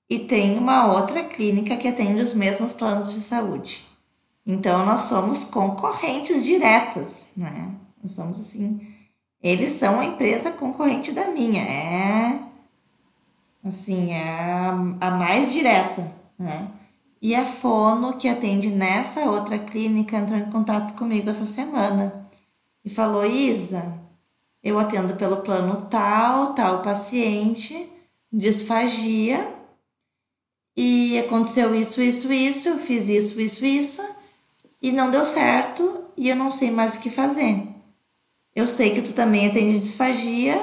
[0.10, 3.86] e tem uma outra clínica que atende os mesmos planos de saúde.
[4.46, 7.76] Então nós somos concorrentes diretas, né?
[8.02, 8.88] Nós somos assim.
[9.42, 11.62] Eles são a empresa concorrente da minha.
[11.62, 12.40] É
[13.64, 16.70] assim, é a, a mais direta, né?
[17.22, 22.28] E a Fono, que atende nessa outra clínica, entrou em contato comigo essa semana
[22.84, 24.00] e falou: Isa,
[24.64, 27.88] eu atendo pelo plano tal, tal paciente,
[28.32, 29.54] disfagia,
[30.76, 34.02] e aconteceu isso, isso, isso, eu fiz isso, isso, isso,
[34.82, 37.68] e não deu certo, e eu não sei mais o que fazer.
[38.56, 40.60] Eu sei que tu também atende disfagia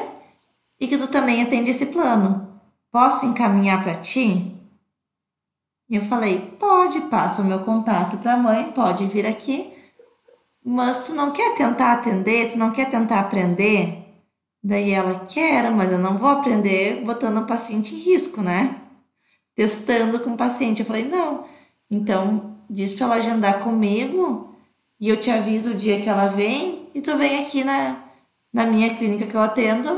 [0.81, 2.49] e que tu também atende esse plano
[2.91, 4.55] posso encaminhar para ti?
[5.89, 9.73] Eu falei, pode, passa o meu contato para a mãe, pode vir aqui.
[10.65, 14.05] Mas tu não quer tentar atender, tu não quer tentar aprender?
[14.63, 18.83] Daí ela, quer, mas eu não vou aprender botando o paciente em risco, né?
[19.55, 20.81] Testando com o paciente.
[20.81, 21.47] Eu falei, não.
[21.91, 24.55] Então, diz para ela agendar comigo
[25.01, 28.03] e eu te aviso o dia que ela vem e tu vem aqui na,
[28.53, 29.91] na minha clínica que eu atendo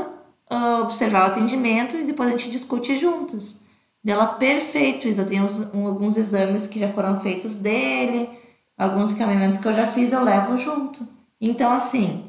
[0.51, 3.67] uh, observar o atendimento e depois a gente discute juntos.
[4.03, 5.21] Dela, perfeito, Isa.
[5.21, 8.29] Eu tenho uns, um, alguns exames que já foram feitos dele,
[8.77, 11.07] alguns caminhamentos que eu já fiz, eu levo junto.
[11.39, 12.25] Então, assim,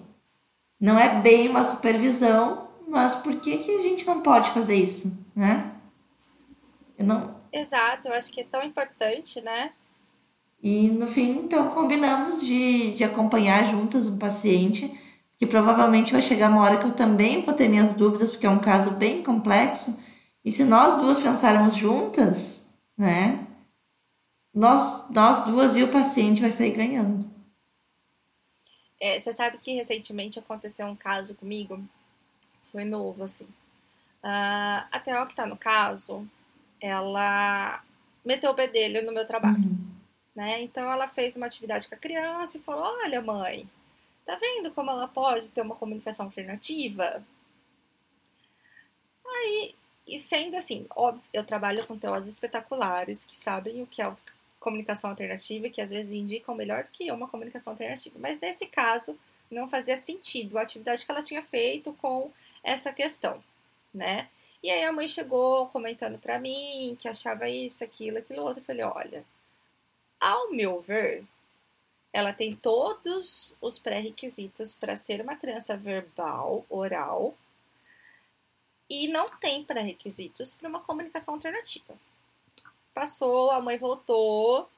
[0.79, 5.27] não é bem uma supervisão, mas por que, que a gente não pode fazer isso,
[5.35, 5.71] né?
[6.99, 7.35] Eu não...
[7.53, 9.73] Exato, eu acho que é tão importante, né?
[10.63, 14.97] E no fim, então, combinamos de, de acompanhar juntas um paciente,
[15.37, 18.51] que provavelmente vai chegar uma hora que eu também vou ter minhas dúvidas, porque é
[18.51, 20.01] um caso bem complexo.
[20.45, 23.45] E se nós duas pensarmos juntas, né?
[24.55, 27.29] Nós, nós duas e o paciente vai sair ganhando.
[29.01, 31.83] É, você sabe que recentemente aconteceu um caso comigo,
[32.71, 33.47] foi novo, assim.
[34.23, 36.25] Uh, a Theo, que tá no caso,
[36.81, 37.83] ela
[38.25, 39.57] meteu o bedelho no meu trabalho.
[39.57, 40.02] Uhum.
[40.35, 40.63] Né?
[40.63, 43.69] Então ela fez uma atividade com a criança e falou: Olha, mãe,
[44.25, 47.23] tá vendo como ela pode ter uma comunicação alternativa?
[49.27, 49.75] Aí,
[50.07, 54.15] e sendo assim, óbvio, eu trabalho com teóricos espetaculares que sabem o que é
[54.61, 58.19] comunicação alternativa, que às vezes indicam melhor do que uma comunicação alternativa.
[58.19, 59.19] Mas nesse caso,
[59.51, 62.31] não fazia sentido a atividade que ela tinha feito com
[62.63, 63.43] essa questão,
[63.93, 64.29] né?
[64.63, 68.61] E aí a mãe chegou comentando para mim que achava isso, aquilo, aquilo outro.
[68.61, 69.25] Eu falei, olha,
[70.23, 71.25] ao meu ver,
[72.13, 77.35] ela tem todos os pré-requisitos para ser uma criança verbal, oral,
[78.89, 81.95] e não tem pré-requisitos para uma comunicação alternativa.
[82.95, 84.71] Passou, a mãe voltou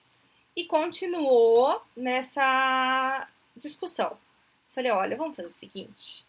[0.57, 4.17] e continuou nessa discussão.
[4.71, 6.25] Falei, olha, vamos fazer o seguinte.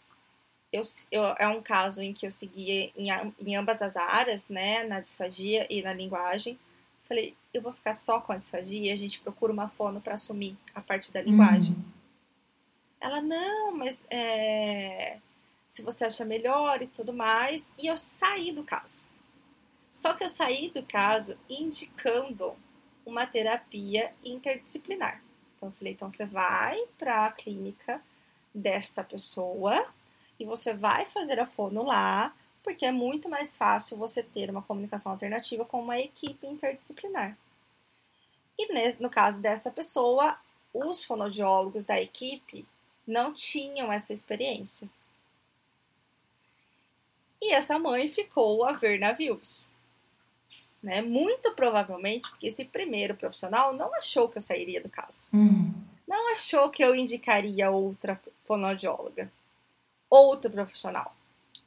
[0.74, 4.84] Eu, eu, é um caso em que eu segui em, em ambas as áreas, né,
[4.84, 6.60] na disfagia e na linguagem.
[7.08, 10.58] Falei, eu vou ficar só com a disfagia, a gente procura uma fono para assumir
[10.74, 11.74] a parte da linguagem.
[11.74, 11.84] Uhum.
[13.00, 15.20] Ela, não, mas é,
[15.68, 17.70] se você acha melhor e tudo mais.
[17.78, 19.06] E eu saí do caso.
[19.92, 22.56] Só que eu saí do caso indicando
[23.06, 25.22] uma terapia interdisciplinar.
[25.56, 28.02] Então, eu falei, então você vai para a clínica
[28.54, 29.86] desta pessoa
[30.40, 32.34] e você vai fazer a fono lá,
[32.66, 37.38] porque é muito mais fácil você ter uma comunicação alternativa com uma equipe interdisciplinar.
[38.58, 38.68] E
[39.00, 40.36] no caso dessa pessoa,
[40.74, 42.66] os fonoaudiólogos da equipe
[43.06, 44.90] não tinham essa experiência.
[47.40, 49.68] E essa mãe ficou a ver navios.
[50.82, 51.04] Né?
[51.04, 55.28] Muito provavelmente porque esse primeiro profissional não achou que eu sairia do caso.
[55.32, 55.72] Uhum.
[56.08, 59.32] Não achou que eu indicaria outra fonoaudióloga,
[60.10, 61.15] outro profissional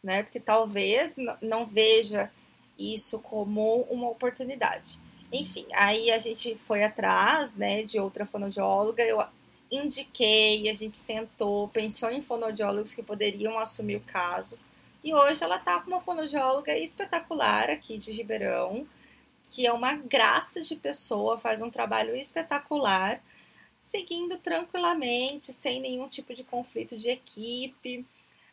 [0.02, 0.22] né?
[0.22, 2.30] Porque talvez não veja
[2.78, 4.98] isso como uma oportunidade.
[5.32, 9.22] Enfim, aí a gente foi atrás, né, de outra fonoaudióloga, eu
[9.70, 14.58] indiquei, a gente sentou, pensou em fonoaudiólogos que poderiam assumir o caso.
[15.04, 18.86] E hoje ela tá com uma fonoaudióloga espetacular aqui de Ribeirão,
[19.42, 23.22] que é uma graça de pessoa, faz um trabalho espetacular,
[23.78, 28.04] seguindo tranquilamente, sem nenhum tipo de conflito de equipe.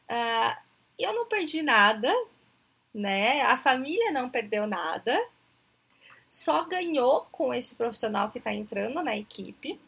[0.10, 0.66] Uh,
[1.04, 2.14] eu não perdi nada,
[2.94, 3.42] né?
[3.42, 5.20] A família não perdeu nada,
[6.28, 9.80] só ganhou com esse profissional que está entrando na equipe.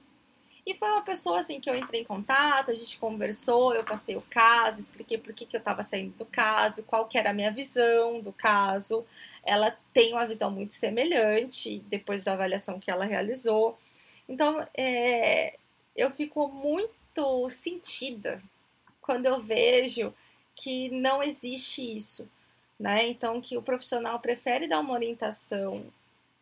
[0.66, 4.18] E foi uma pessoa assim que eu entrei em contato, a gente conversou, eu passei
[4.18, 7.34] o caso, expliquei por que, que eu estava saindo do caso, qual que era a
[7.34, 9.06] minha visão do caso.
[9.46, 13.80] Ela tem uma visão muito semelhante depois da avaliação que ela realizou.
[14.28, 15.58] Então, é,
[15.96, 18.42] eu fico muito sentida
[19.02, 20.14] quando eu vejo
[20.58, 22.28] que não existe isso,
[22.80, 23.08] né?
[23.08, 25.86] Então, que o profissional prefere dar uma orientação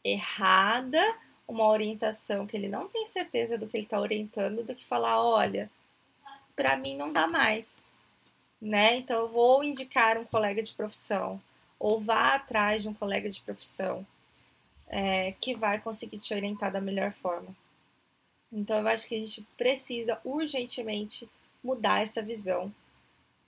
[0.04, 1.01] errada,
[1.47, 5.21] uma orientação que ele não tem certeza do que ele está orientando, do que falar,
[5.21, 5.69] olha,
[6.56, 7.93] para mim não dá mais,
[8.62, 8.95] né?
[8.95, 11.41] Então, eu vou indicar um colega de profissão,
[11.78, 14.08] ou vá atrás de um colega de profissão
[14.88, 17.54] é, que vai conseguir te orientar da melhor forma.
[18.51, 21.30] Então, eu acho que a gente precisa urgentemente
[21.62, 22.73] mudar essa visão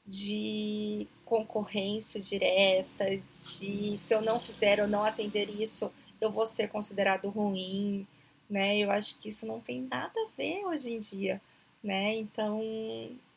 [0.07, 3.05] de concorrência direta,
[3.43, 5.91] de se eu não fizer ou não atender isso,
[6.21, 8.07] eu vou ser considerado ruim,
[8.49, 8.77] né?
[8.77, 11.41] Eu acho que isso não tem nada a ver hoje em dia,
[11.83, 12.15] né?
[12.15, 12.61] Então,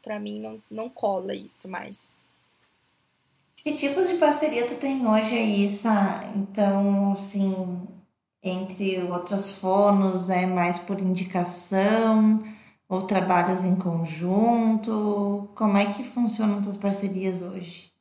[0.02, 2.14] para mim não, não cola isso mais.
[3.56, 6.32] Que tipos de parceria tu tem hoje aí, Sá?
[6.34, 7.86] Então, assim,
[8.42, 12.42] entre outras fonos, é mais por indicação?
[12.90, 15.48] Ou trabalhas em conjunto?
[15.54, 17.92] Como é que funcionam suas parcerias hoje?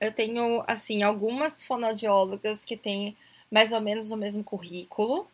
[0.00, 3.16] Eu tenho, assim, algumas fonoaudiólogas que têm
[3.48, 5.28] mais ou menos o mesmo currículo.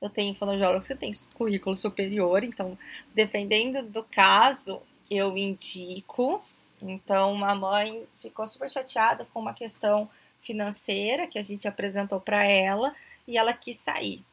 [0.00, 2.78] Eu tenho fonoaudiólogos que têm currículo superior, então,
[3.14, 4.80] dependendo do caso,
[5.10, 6.42] eu indico.
[6.80, 10.08] Então, a mãe ficou super chateada com uma questão
[10.40, 12.94] financeira que a gente apresentou para ela
[13.28, 14.24] e ela quis sair.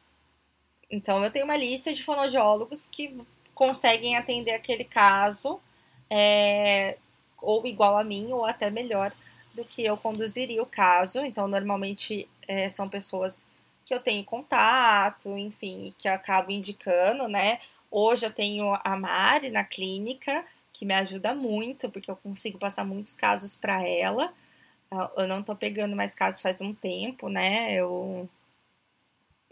[0.92, 3.18] Então, eu tenho uma lista de fonoaudiólogos que
[3.54, 5.58] conseguem atender aquele caso,
[6.10, 6.98] é,
[7.40, 9.10] ou igual a mim, ou até melhor
[9.54, 11.20] do que eu conduziria o caso.
[11.24, 13.46] Então, normalmente é, são pessoas
[13.86, 17.58] que eu tenho contato, enfim, que acabo indicando, né?
[17.90, 22.84] Hoje eu tenho a Mari na clínica, que me ajuda muito, porque eu consigo passar
[22.84, 24.32] muitos casos para ela.
[24.90, 27.74] Ah, eu não tô pegando mais casos faz um tempo, né?
[27.74, 28.28] Eu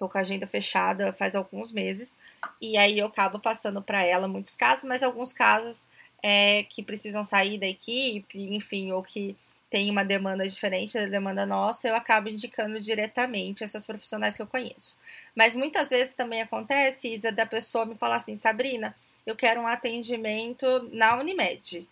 [0.01, 2.17] tô com a agenda fechada faz alguns meses,
[2.61, 5.91] e aí eu acabo passando para ela muitos casos, mas alguns casos
[6.23, 9.37] é, que precisam sair da equipe, enfim, ou que
[9.69, 14.47] tem uma demanda diferente da demanda nossa, eu acabo indicando diretamente essas profissionais que eu
[14.47, 14.97] conheço.
[15.37, 19.67] Mas muitas vezes também acontece, Isa, da pessoa me falar assim, Sabrina, eu quero um
[19.69, 21.87] atendimento na Unimed.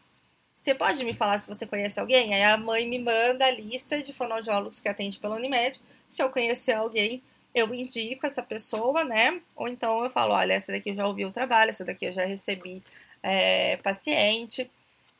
[0.54, 2.34] Você pode me falar se você conhece alguém?
[2.34, 5.80] Aí a mãe me manda a lista de fonoaudiólogos que atende pela Unimed.
[6.08, 7.22] Se eu conhecer alguém,
[7.58, 9.40] eu indico essa pessoa, né?
[9.56, 12.12] Ou então eu falo, olha, essa daqui eu já ouvi o trabalho, essa daqui eu
[12.12, 12.82] já recebi
[13.22, 14.70] é, paciente,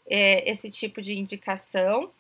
[0.09, 2.11] é, esse tipo de indicação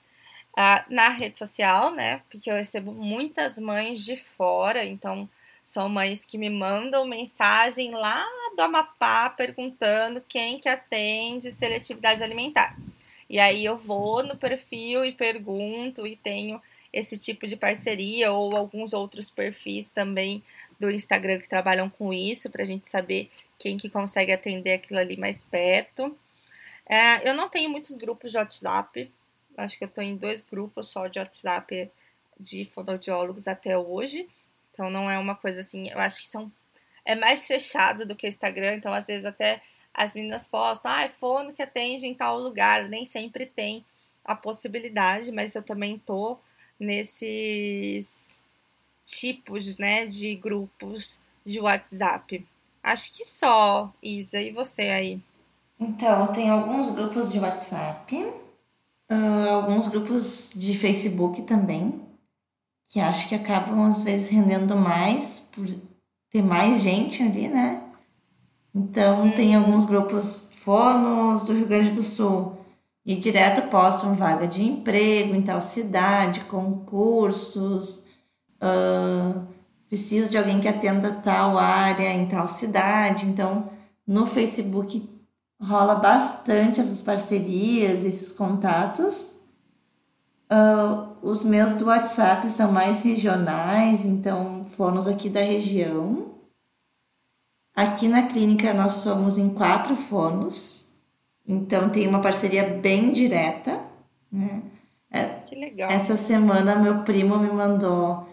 [0.57, 2.23] ah, na rede social, né?
[2.31, 5.29] Porque eu recebo muitas mães de fora, então
[5.63, 12.77] são mães que me mandam mensagem lá do Amapá perguntando quem que atende seletividade alimentar.
[13.29, 16.61] E aí eu vou no perfil e pergunto e tenho
[16.93, 20.43] esse tipo de parceria ou alguns outros perfis também
[20.79, 25.01] do Instagram que trabalham com isso para a gente saber quem que consegue atender aquilo
[25.01, 26.17] ali mais perto.
[26.89, 29.13] É, eu não tenho muitos grupos de WhatsApp,
[29.59, 31.91] Acho que eu estou em dois grupos só de WhatsApp
[32.39, 34.29] de fonoaudiólogos até hoje.
[34.71, 36.51] Então não é uma coisa assim, eu acho que são
[37.05, 39.61] é mais fechado do que o Instagram, então às vezes até
[39.93, 43.85] as meninas postam, ah, é fono que atende em tal lugar, nem sempre tem
[44.25, 46.39] a possibilidade, mas eu também tô
[46.79, 48.41] nesses
[49.05, 52.47] tipos, né, de grupos de WhatsApp.
[52.83, 55.21] Acho que só, Isa, e você aí?
[55.81, 58.15] Então, tem alguns grupos de WhatsApp
[59.11, 61.99] Uh, alguns grupos de Facebook também,
[62.93, 65.65] que acho que acabam às vezes rendendo mais por
[66.31, 67.83] ter mais gente ali, né?
[68.75, 69.35] Então uhum.
[69.35, 72.58] tem alguns grupos fonos do Rio Grande do Sul
[73.09, 78.07] e direto postam vaga de emprego em tal cidade, concursos,
[78.63, 79.47] uh,
[79.89, 83.25] preciso de alguém que atenda tal área em tal cidade.
[83.25, 83.71] Então
[84.07, 85.09] no Facebook
[85.59, 89.47] rola bastante essas parcerias, esses contatos.
[90.53, 96.35] Uh, os meus do WhatsApp são mais regionais, então fonos aqui da região.
[97.75, 100.88] Aqui na clínica nós somos em quatro fonos,
[101.49, 103.81] então tem uma parceria bem direta.
[104.31, 104.61] Né?
[105.11, 105.91] É, que legal.
[105.91, 108.29] Essa semana meu primo me mandou,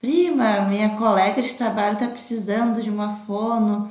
[0.00, 3.90] prima, minha colega de trabalho está precisando de uma fono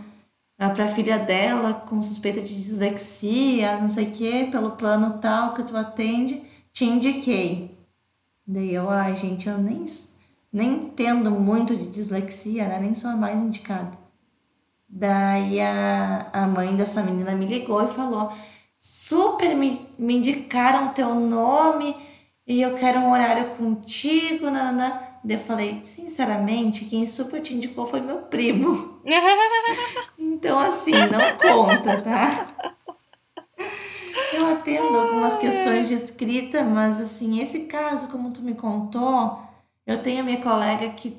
[0.57, 5.53] para a filha dela com suspeita de dislexia, não sei o que, pelo plano tal
[5.53, 7.77] que tu atende, te indiquei.
[8.47, 9.85] Daí eu, ai gente, eu nem,
[10.51, 12.79] nem entendo muito de dislexia, né?
[12.79, 13.91] nem sou a mais indicada.
[14.87, 18.33] Daí a, a mãe dessa menina me ligou e falou:
[18.79, 21.93] super me, me indicaram o teu nome
[22.47, 25.07] e eu quero um horário contigo, nanana.
[25.21, 29.01] Daí eu falei, sinceramente, quem super te indicou foi meu primo.
[30.17, 32.73] então, assim, não conta, tá?
[34.31, 39.41] Eu atendo algumas questões de escrita, mas assim, esse caso, como tu me contou,
[39.85, 41.17] eu tenho a minha colega que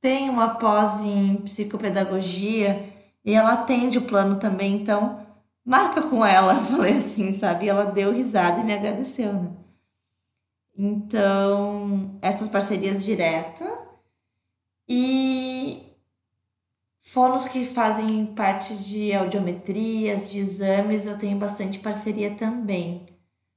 [0.00, 2.92] tem uma pós em psicopedagogia
[3.24, 5.29] e ela atende o plano também, então
[5.64, 7.66] marca com ela, falei assim, sabe?
[7.66, 9.50] E ela deu risada e me agradeceu, né?
[10.76, 13.68] Então, essas parcerias diretas
[14.88, 15.94] e
[17.00, 23.06] fonos que fazem parte de audiometrias, de exames, eu tenho bastante parceria também,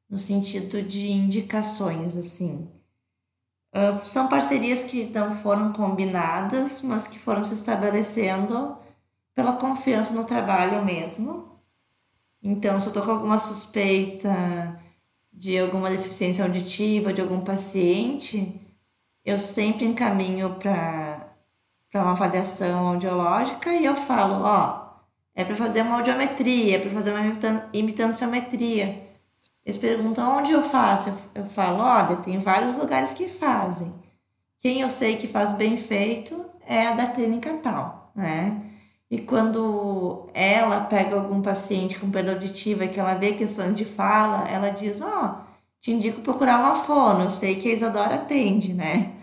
[0.09, 2.69] no sentido de indicações, assim.
[3.73, 8.77] Uh, são parcerias que não foram combinadas, mas que foram se estabelecendo
[9.33, 11.52] pela confiança no trabalho mesmo.
[12.43, 14.77] Então, se eu tô com alguma suspeita
[15.31, 18.59] de alguma deficiência auditiva de algum paciente,
[19.23, 21.25] eu sempre encaminho para
[21.95, 24.83] uma avaliação audiológica e eu falo, ó,
[25.33, 29.01] é para fazer uma audiometria, é para fazer uma imitanciometria.
[29.65, 31.13] Eles perguntam onde eu faço.
[31.33, 33.93] Eu, falo, olha, tem vários lugares que fazem.
[34.59, 38.72] Quem eu sei que faz bem feito é a da clínica tal, né?
[39.13, 44.49] E quando ela pega algum paciente com perda auditiva que ela vê questões de fala,
[44.49, 48.73] ela diz: Ó, oh, te indico procurar uma fono, eu sei que a Isadora atende,
[48.73, 49.13] né?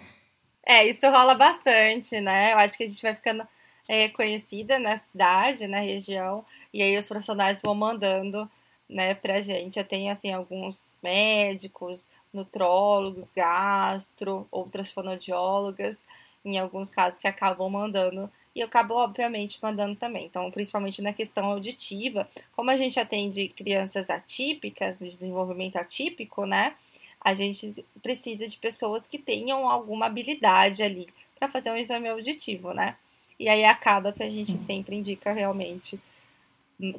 [0.64, 2.52] É, isso rola bastante, né?
[2.52, 3.44] Eu acho que a gente vai ficando
[3.88, 8.48] é, conhecida na cidade, na região, e aí os profissionais vão mandando
[8.88, 9.76] né, pra gente.
[9.76, 16.06] Eu tenho, assim, alguns médicos, nutrólogos, gastro, outras fonoaudiólogas,
[16.44, 20.26] em alguns casos que acabam mandando e eu acabo, obviamente, mandando também.
[20.26, 26.74] Então, principalmente na questão auditiva, como a gente atende crianças atípicas, de desenvolvimento atípico, né?
[27.20, 31.06] A gente precisa de pessoas que tenham alguma habilidade ali
[31.38, 32.96] para fazer um exame auditivo, né?
[33.38, 34.58] E aí acaba que a gente Sim.
[34.58, 35.98] sempre indica realmente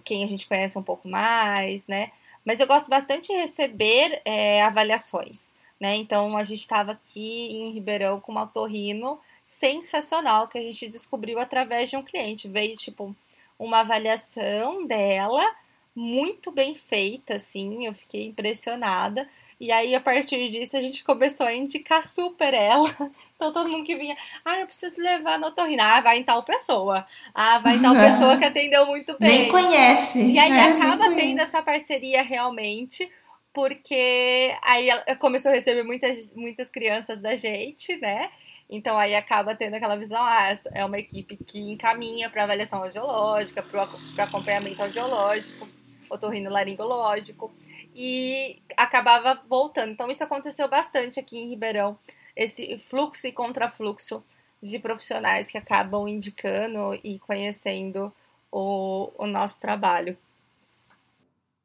[0.03, 2.11] quem a gente conhece um pouco mais, né?
[2.45, 5.95] Mas eu gosto bastante de receber é, avaliações, né?
[5.95, 9.19] Então a gente estava aqui em Ribeirão com uma torrino
[9.51, 12.47] sensacional que a gente descobriu através de um cliente.
[12.47, 13.13] Veio, tipo,
[13.59, 15.45] uma avaliação dela,
[15.93, 19.27] muito bem feita, assim, eu fiquei impressionada.
[19.59, 22.89] E aí, a partir disso, a gente começou a indicar super ela.
[23.35, 25.81] Então, todo mundo que vinha, ah, eu preciso levar no otorrino.
[25.81, 27.07] Ah, vai em tal pessoa.
[27.33, 29.29] Ah, vai em tal pessoa que atendeu muito bem.
[29.29, 30.23] Nem conhece.
[30.23, 30.73] E aí, né?
[30.73, 33.11] acaba tendo essa parceria realmente,
[33.51, 38.29] porque aí ela começou a receber muitas, muitas crianças da gente, né?
[38.71, 43.61] Então aí acaba tendo aquela visão, ah, é uma equipe que encaminha para avaliação audiológica,
[43.61, 45.67] para acompanhamento audiológico,
[46.09, 47.51] otorrinolaringológico,
[47.93, 49.91] e acabava voltando.
[49.91, 51.99] Então isso aconteceu bastante aqui em Ribeirão,
[52.33, 54.23] esse fluxo e contrafluxo
[54.63, 58.13] de profissionais que acabam indicando e conhecendo
[58.49, 60.17] o, o nosso trabalho.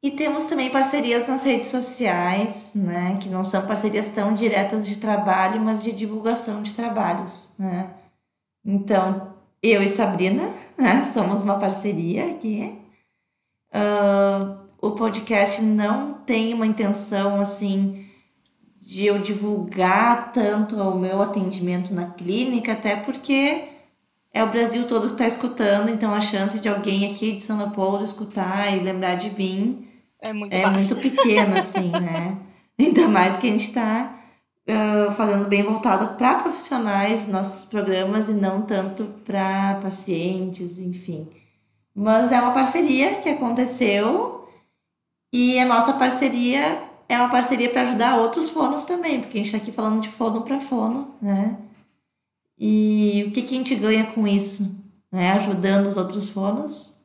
[0.01, 3.17] E temos também parcerias nas redes sociais, né?
[3.19, 7.93] Que não são parcerias tão diretas de trabalho, mas de divulgação de trabalhos, né?
[8.63, 11.09] Então, eu e Sabrina, né?
[11.11, 12.79] Somos uma parceria aqui.
[13.73, 18.05] Uh, o podcast não tem uma intenção, assim,
[18.79, 23.76] de eu divulgar tanto o meu atendimento na clínica, até porque
[24.37, 27.57] é o Brasil todo que está escutando, então a chance de alguém aqui de São
[27.57, 29.87] Leopoldo escutar e lembrar de mim
[30.21, 32.37] é muito É muito pequeno, assim, né?
[32.79, 34.15] Ainda mais que a gente está
[34.69, 41.27] uh, fazendo bem voltado para profissionais, nossos programas, e não tanto para pacientes, enfim.
[41.95, 44.47] Mas é uma parceria que aconteceu
[45.33, 46.79] e a nossa parceria
[47.09, 50.09] é uma parceria para ajudar outros fonos também, porque a gente está aqui falando de
[50.09, 51.57] fono para fono, né?
[52.59, 54.83] E o que, que a gente ganha com isso?
[55.11, 55.31] Né?
[55.33, 56.97] Ajudando os outros fonos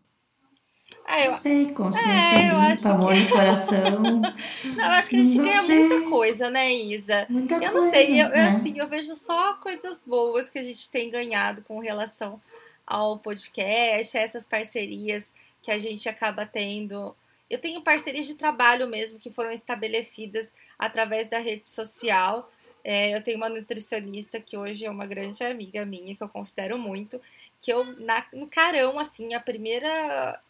[1.13, 1.25] ah, eu...
[1.27, 3.29] Não sei, consciência é, limpa, amor que...
[3.29, 4.01] coração.
[4.01, 5.87] não, eu acho que a gente não ganha sei.
[5.87, 7.27] muita coisa, né, Isa?
[7.29, 8.49] Muita eu coisa, não sei, eu, né?
[8.49, 12.41] assim, eu vejo só coisas boas que a gente tem ganhado com relação
[12.87, 17.15] ao podcast, essas parcerias que a gente acaba tendo.
[17.51, 22.51] Eu tenho parcerias de trabalho mesmo que foram estabelecidas através da rede social.
[22.85, 26.79] É, eu tenho uma nutricionista que hoje é uma grande amiga minha, que eu considero
[26.79, 27.21] muito,
[27.61, 30.41] que eu, na, no carão, assim, a primeira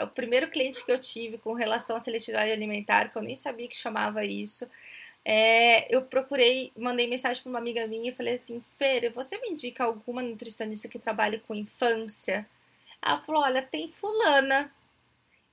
[0.00, 3.68] o primeiro cliente que eu tive com relação à seletividade alimentar, que eu nem sabia
[3.68, 4.68] que chamava isso.
[5.24, 9.50] É, eu procurei, mandei mensagem para uma amiga minha e falei assim: Feira, você me
[9.50, 12.48] indica alguma nutricionista que trabalhe com infância?
[13.00, 14.72] Ela falou: Olha, tem Fulana.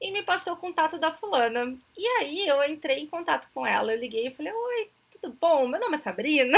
[0.02, 1.78] E me passou o contato da Fulana.
[1.98, 3.94] E aí eu entrei em contato com ela.
[3.94, 4.90] Eu liguei e falei: Oi,
[5.22, 5.68] tudo bom?
[5.68, 6.58] Meu nome é Sabrina.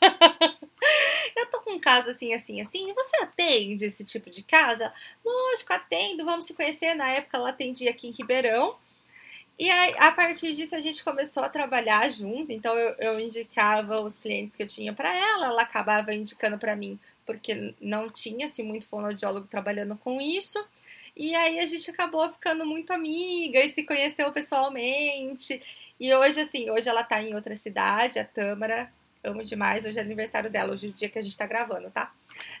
[1.36, 4.92] eu tô com um caso assim, assim, assim, você atende esse tipo de casa?
[5.24, 6.94] Lógico, atendo, vamos se conhecer.
[6.94, 8.76] Na época ela atendia aqui em Ribeirão.
[9.58, 14.00] E aí, a partir disso a gente começou a trabalhar junto, então eu, eu indicava
[14.00, 18.46] os clientes que eu tinha para ela, ela acabava indicando para mim, porque não tinha
[18.46, 20.64] assim, muito fonoaudiólogo trabalhando com isso.
[21.16, 25.62] E aí a gente acabou ficando muito amiga e se conheceu pessoalmente.
[25.98, 28.92] E hoje, assim, hoje ela tá em outra cidade, a Tâmara,
[29.22, 29.84] amo demais.
[29.84, 32.12] Hoje é aniversário dela, hoje é o dia que a gente tá gravando, tá?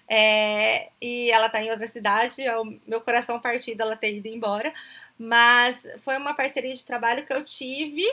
[0.08, 4.28] É, e ela tá em outra cidade, é o meu coração partido ela ter ido
[4.28, 4.72] embora.
[5.18, 8.04] Mas foi uma parceria de trabalho que eu tive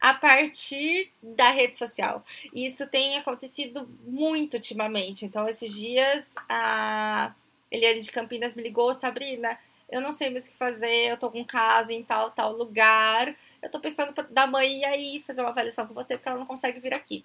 [0.00, 2.24] a partir da rede social.
[2.52, 5.24] Isso tem acontecido muito ultimamente.
[5.24, 7.34] Então, esses dias, a
[7.74, 9.58] Eliane de Campinas me ligou, Sabrina,
[9.90, 12.52] eu não sei mais o que fazer, eu tô com um caso em tal, tal
[12.52, 13.34] lugar.
[13.62, 16.46] Eu tô pensando da mãe ir aí fazer uma avaliação com você, porque ela não
[16.46, 17.24] consegue vir aqui.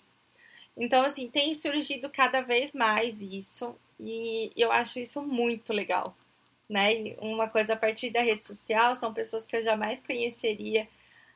[0.76, 6.16] Então, assim, tem surgido cada vez mais isso e eu acho isso muito legal,
[6.70, 7.16] né?
[7.20, 10.88] Uma coisa a partir da rede social são pessoas que eu jamais conheceria,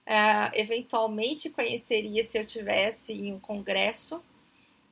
[0.08, 4.24] uh, eventualmente conheceria se eu tivesse em um congresso.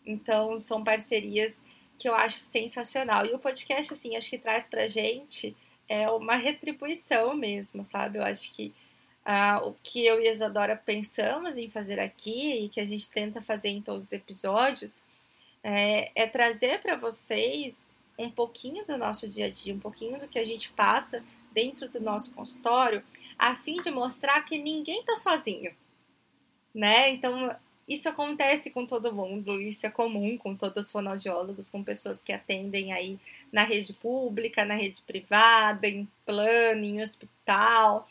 [0.05, 1.61] Então, são parcerias
[2.01, 3.27] que eu acho sensacional.
[3.27, 5.55] E o podcast, assim, acho que traz pra gente
[5.87, 8.17] é uma retribuição mesmo, sabe?
[8.17, 8.73] Eu acho que
[9.23, 13.07] ah, o que eu e a Isadora pensamos em fazer aqui e que a gente
[13.11, 15.03] tenta fazer em todos os episódios
[15.63, 20.27] é, é trazer para vocês um pouquinho do nosso dia a dia, um pouquinho do
[20.27, 23.03] que a gente passa dentro do nosso consultório,
[23.37, 25.75] a fim de mostrar que ninguém está sozinho,
[26.73, 27.11] né?
[27.11, 27.55] Então,
[27.91, 32.31] isso acontece com todo mundo, isso é comum com todos os fonoaudiólogos, com pessoas que
[32.31, 33.19] atendem aí
[33.51, 38.07] na rede pública, na rede privada, em plano, em hospital,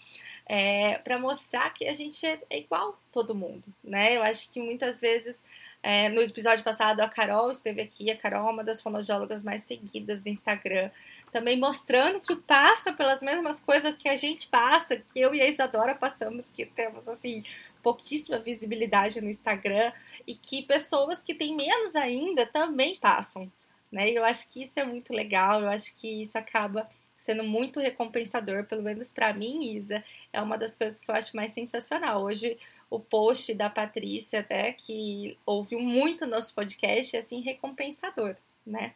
[0.46, 4.16] é, para mostrar que a gente é, é igual todo mundo, né?
[4.16, 5.42] Eu acho que muitas vezes
[5.82, 8.10] é, no episódio passado, a Carol esteve aqui.
[8.10, 10.90] A Carol é uma das fonoaudiólogas mais seguidas do Instagram.
[11.32, 15.48] Também mostrando que passa pelas mesmas coisas que a gente passa, que eu e a
[15.48, 17.42] Isadora passamos, que temos, assim,
[17.82, 19.92] pouquíssima visibilidade no Instagram.
[20.26, 23.50] E que pessoas que têm menos ainda também passam.
[23.90, 24.10] Né?
[24.10, 25.62] Eu acho que isso é muito legal.
[25.62, 26.88] Eu acho que isso acaba
[27.20, 30.02] sendo muito recompensador, pelo menos para mim, Isa,
[30.32, 32.22] é uma das coisas que eu acho mais sensacional.
[32.22, 32.58] Hoje
[32.88, 38.94] o post da Patrícia, até, que ouviu muito nosso podcast, é assim, recompensador, né?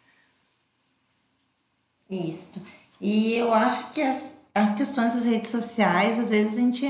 [2.10, 2.66] Isso.
[2.98, 6.86] E eu acho que as, as questões das redes sociais, às vezes a gente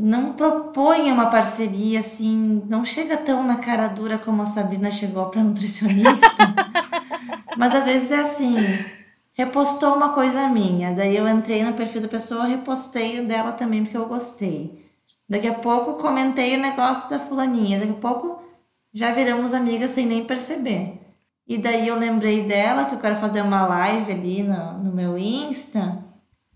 [0.00, 5.26] não propõe uma parceria assim, não chega tão na cara dura como a Sabrina chegou
[5.26, 6.54] para nutricionista.
[7.56, 8.56] Mas às vezes é assim,
[9.34, 13.96] repostou uma coisa minha, daí eu entrei no perfil da pessoa, repostei dela também porque
[13.96, 14.88] eu gostei.
[15.28, 17.78] Daqui a pouco comentei o negócio da fulaninha.
[17.78, 18.42] Daqui a pouco
[18.92, 20.98] já viramos amigas sem nem perceber.
[21.46, 25.16] E daí eu lembrei dela que eu quero fazer uma live ali no, no meu
[25.18, 26.04] Insta.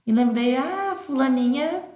[0.06, 1.93] E lembrei, ah, fulaninha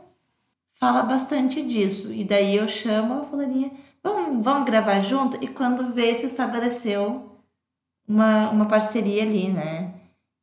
[0.79, 2.13] fala bastante disso.
[2.13, 3.71] E daí eu chamo a fulaninha,
[4.03, 5.43] vamos, vamos gravar junto?
[5.43, 7.29] E quando vê, se estabeleceu
[8.07, 9.95] uma, uma parceria ali, né?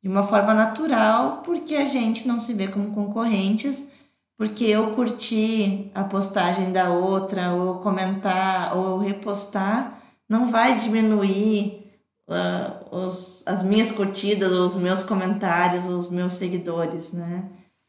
[0.02, 3.90] De uma forma natural, porque a gente não se vê como concorrentes,
[4.38, 11.90] porque eu curti a postagem da outra, ou comentar, ou repostar, não vai diminuir
[12.28, 17.48] uh, os, as minhas curtidas, os meus comentários, os meus seguidores, né?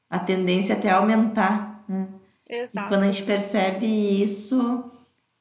[0.09, 2.07] A tendência é até aumentar, né?
[2.49, 2.87] Exato.
[2.87, 4.91] E quando a gente percebe isso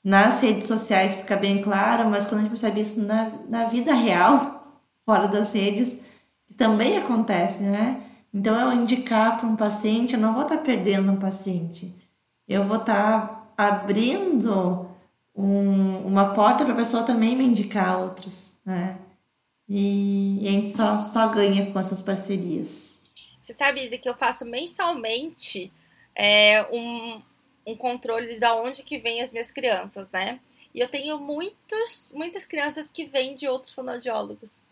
[0.03, 3.93] nas redes sociais fica bem claro, mas quando a gente percebe isso na, na vida
[3.95, 5.99] real, fora das redes,
[6.57, 8.03] também acontece, né?
[8.33, 11.95] Então, eu indicar para um paciente, eu não vou estar tá perdendo um paciente.
[12.47, 14.91] Eu vou estar tá abrindo
[15.35, 18.99] um, uma porta para a pessoa também me indicar outros, né?
[19.69, 23.03] E, e, a gente só, só ganha com essas parcerias.
[23.41, 25.73] Você sabe, Izzy, que eu faço mensalmente
[26.17, 27.23] é, um,
[27.67, 30.41] um controle de onde que vem as minhas crianças, né?
[30.75, 34.65] E eu tenho muitos, muitas crianças que vêm de outros fonoaudiólogos.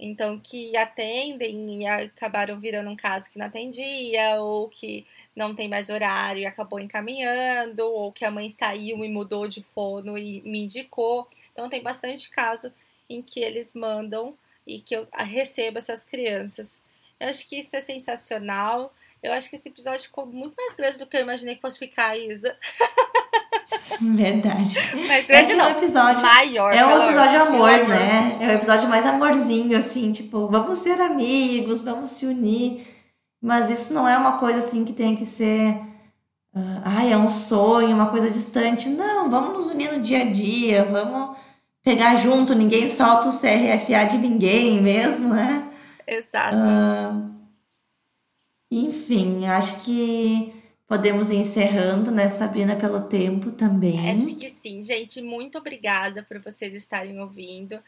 [0.00, 5.68] Então, que atendem e acabaram virando um caso que não atendia, ou que não tem
[5.68, 10.40] mais horário e acabou encaminhando, ou que a mãe saiu e mudou de fono e
[10.42, 11.28] me indicou.
[11.52, 12.72] Então, tem bastante caso
[13.10, 14.36] em que eles mandam
[14.66, 16.80] e que eu recebo essas crianças.
[17.18, 18.94] Eu acho que isso é sensacional.
[19.22, 21.78] Eu acho que esse episódio ficou muito mais grande do que eu imaginei que fosse
[21.78, 22.56] ficar, Isa.
[24.00, 24.74] Verdade.
[25.06, 25.68] Mas grande é não.
[25.68, 26.72] Um episódio maior.
[26.72, 28.38] É um episódio amor, amor, né?
[28.40, 32.86] É um episódio mais amorzinho, assim, tipo, vamos ser amigos, vamos se unir.
[33.40, 35.72] Mas isso não é uma coisa assim que tem que ser.
[36.54, 38.88] Uh, ai, é um sonho, uma coisa distante.
[38.88, 41.36] Não, vamos nos unir no dia a dia, vamos
[41.82, 45.68] pegar junto, ninguém solta o CRFA de ninguém mesmo, né?
[46.06, 46.56] Exato.
[46.56, 47.37] Uh,
[48.70, 50.52] enfim, acho que
[50.86, 54.10] podemos ir encerrando, né, Sabrina, pelo tempo também.
[54.10, 55.20] Acho que sim, gente.
[55.20, 57.82] Muito obrigada por vocês estarem ouvindo.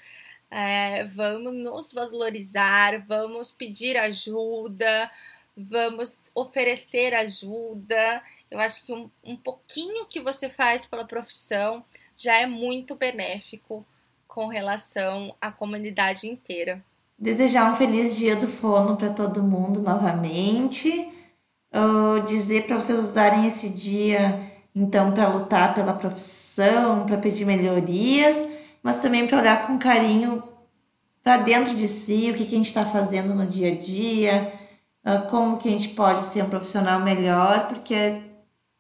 [0.51, 5.11] É, vamos nos valorizar, vamos pedir ajuda,
[5.57, 8.23] vamos oferecer ajuda.
[8.51, 11.85] Eu acho que um, um pouquinho que você faz pela profissão
[12.17, 13.87] já é muito benéfico
[14.27, 16.85] com relação à comunidade inteira.
[17.21, 21.07] Desejar um feliz dia do fono para todo mundo novamente.
[21.71, 24.41] Uh, dizer para vocês usarem esse dia
[24.75, 28.49] então para lutar pela profissão, para pedir melhorias,
[28.83, 30.43] mas também para olhar com carinho
[31.23, 34.53] para dentro de si, o que, que a gente está fazendo no dia a dia,
[35.05, 38.23] uh, como que a gente pode ser um profissional melhor, porque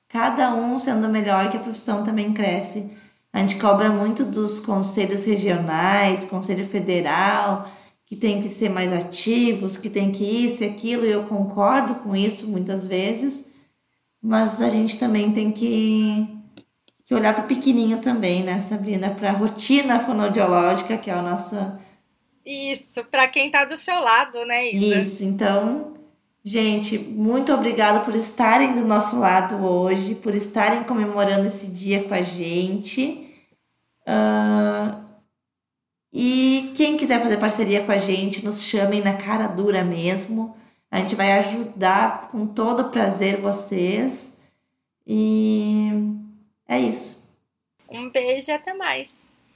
[0.08, 2.90] cada um sendo melhor que a profissão também cresce.
[3.32, 7.68] A gente cobra muito dos conselhos regionais, conselho federal,
[8.10, 11.94] que tem que ser mais ativos, que tem que isso e aquilo, e eu concordo
[11.94, 13.54] com isso muitas vezes,
[14.20, 16.26] mas a gente também tem que,
[17.04, 19.10] que olhar para o pequenininho também, né, Sabrina?
[19.10, 21.78] Para a rotina fonoaudiológica, que é a nossa.
[22.44, 25.02] Isso, para quem está do seu lado, né, Isa?
[25.02, 25.94] Isso, então,
[26.44, 32.14] gente, muito obrigada por estarem do nosso lado hoje, por estarem comemorando esse dia com
[32.14, 33.24] a gente.
[34.02, 35.09] Uh,
[36.12, 40.56] e quem quiser fazer parceria com a gente, nos chamem na cara dura mesmo.
[40.90, 44.40] A gente vai ajudar com todo prazer vocês.
[45.06, 45.90] E
[46.68, 47.38] é isso.
[47.88, 49.29] Um beijo e até mais!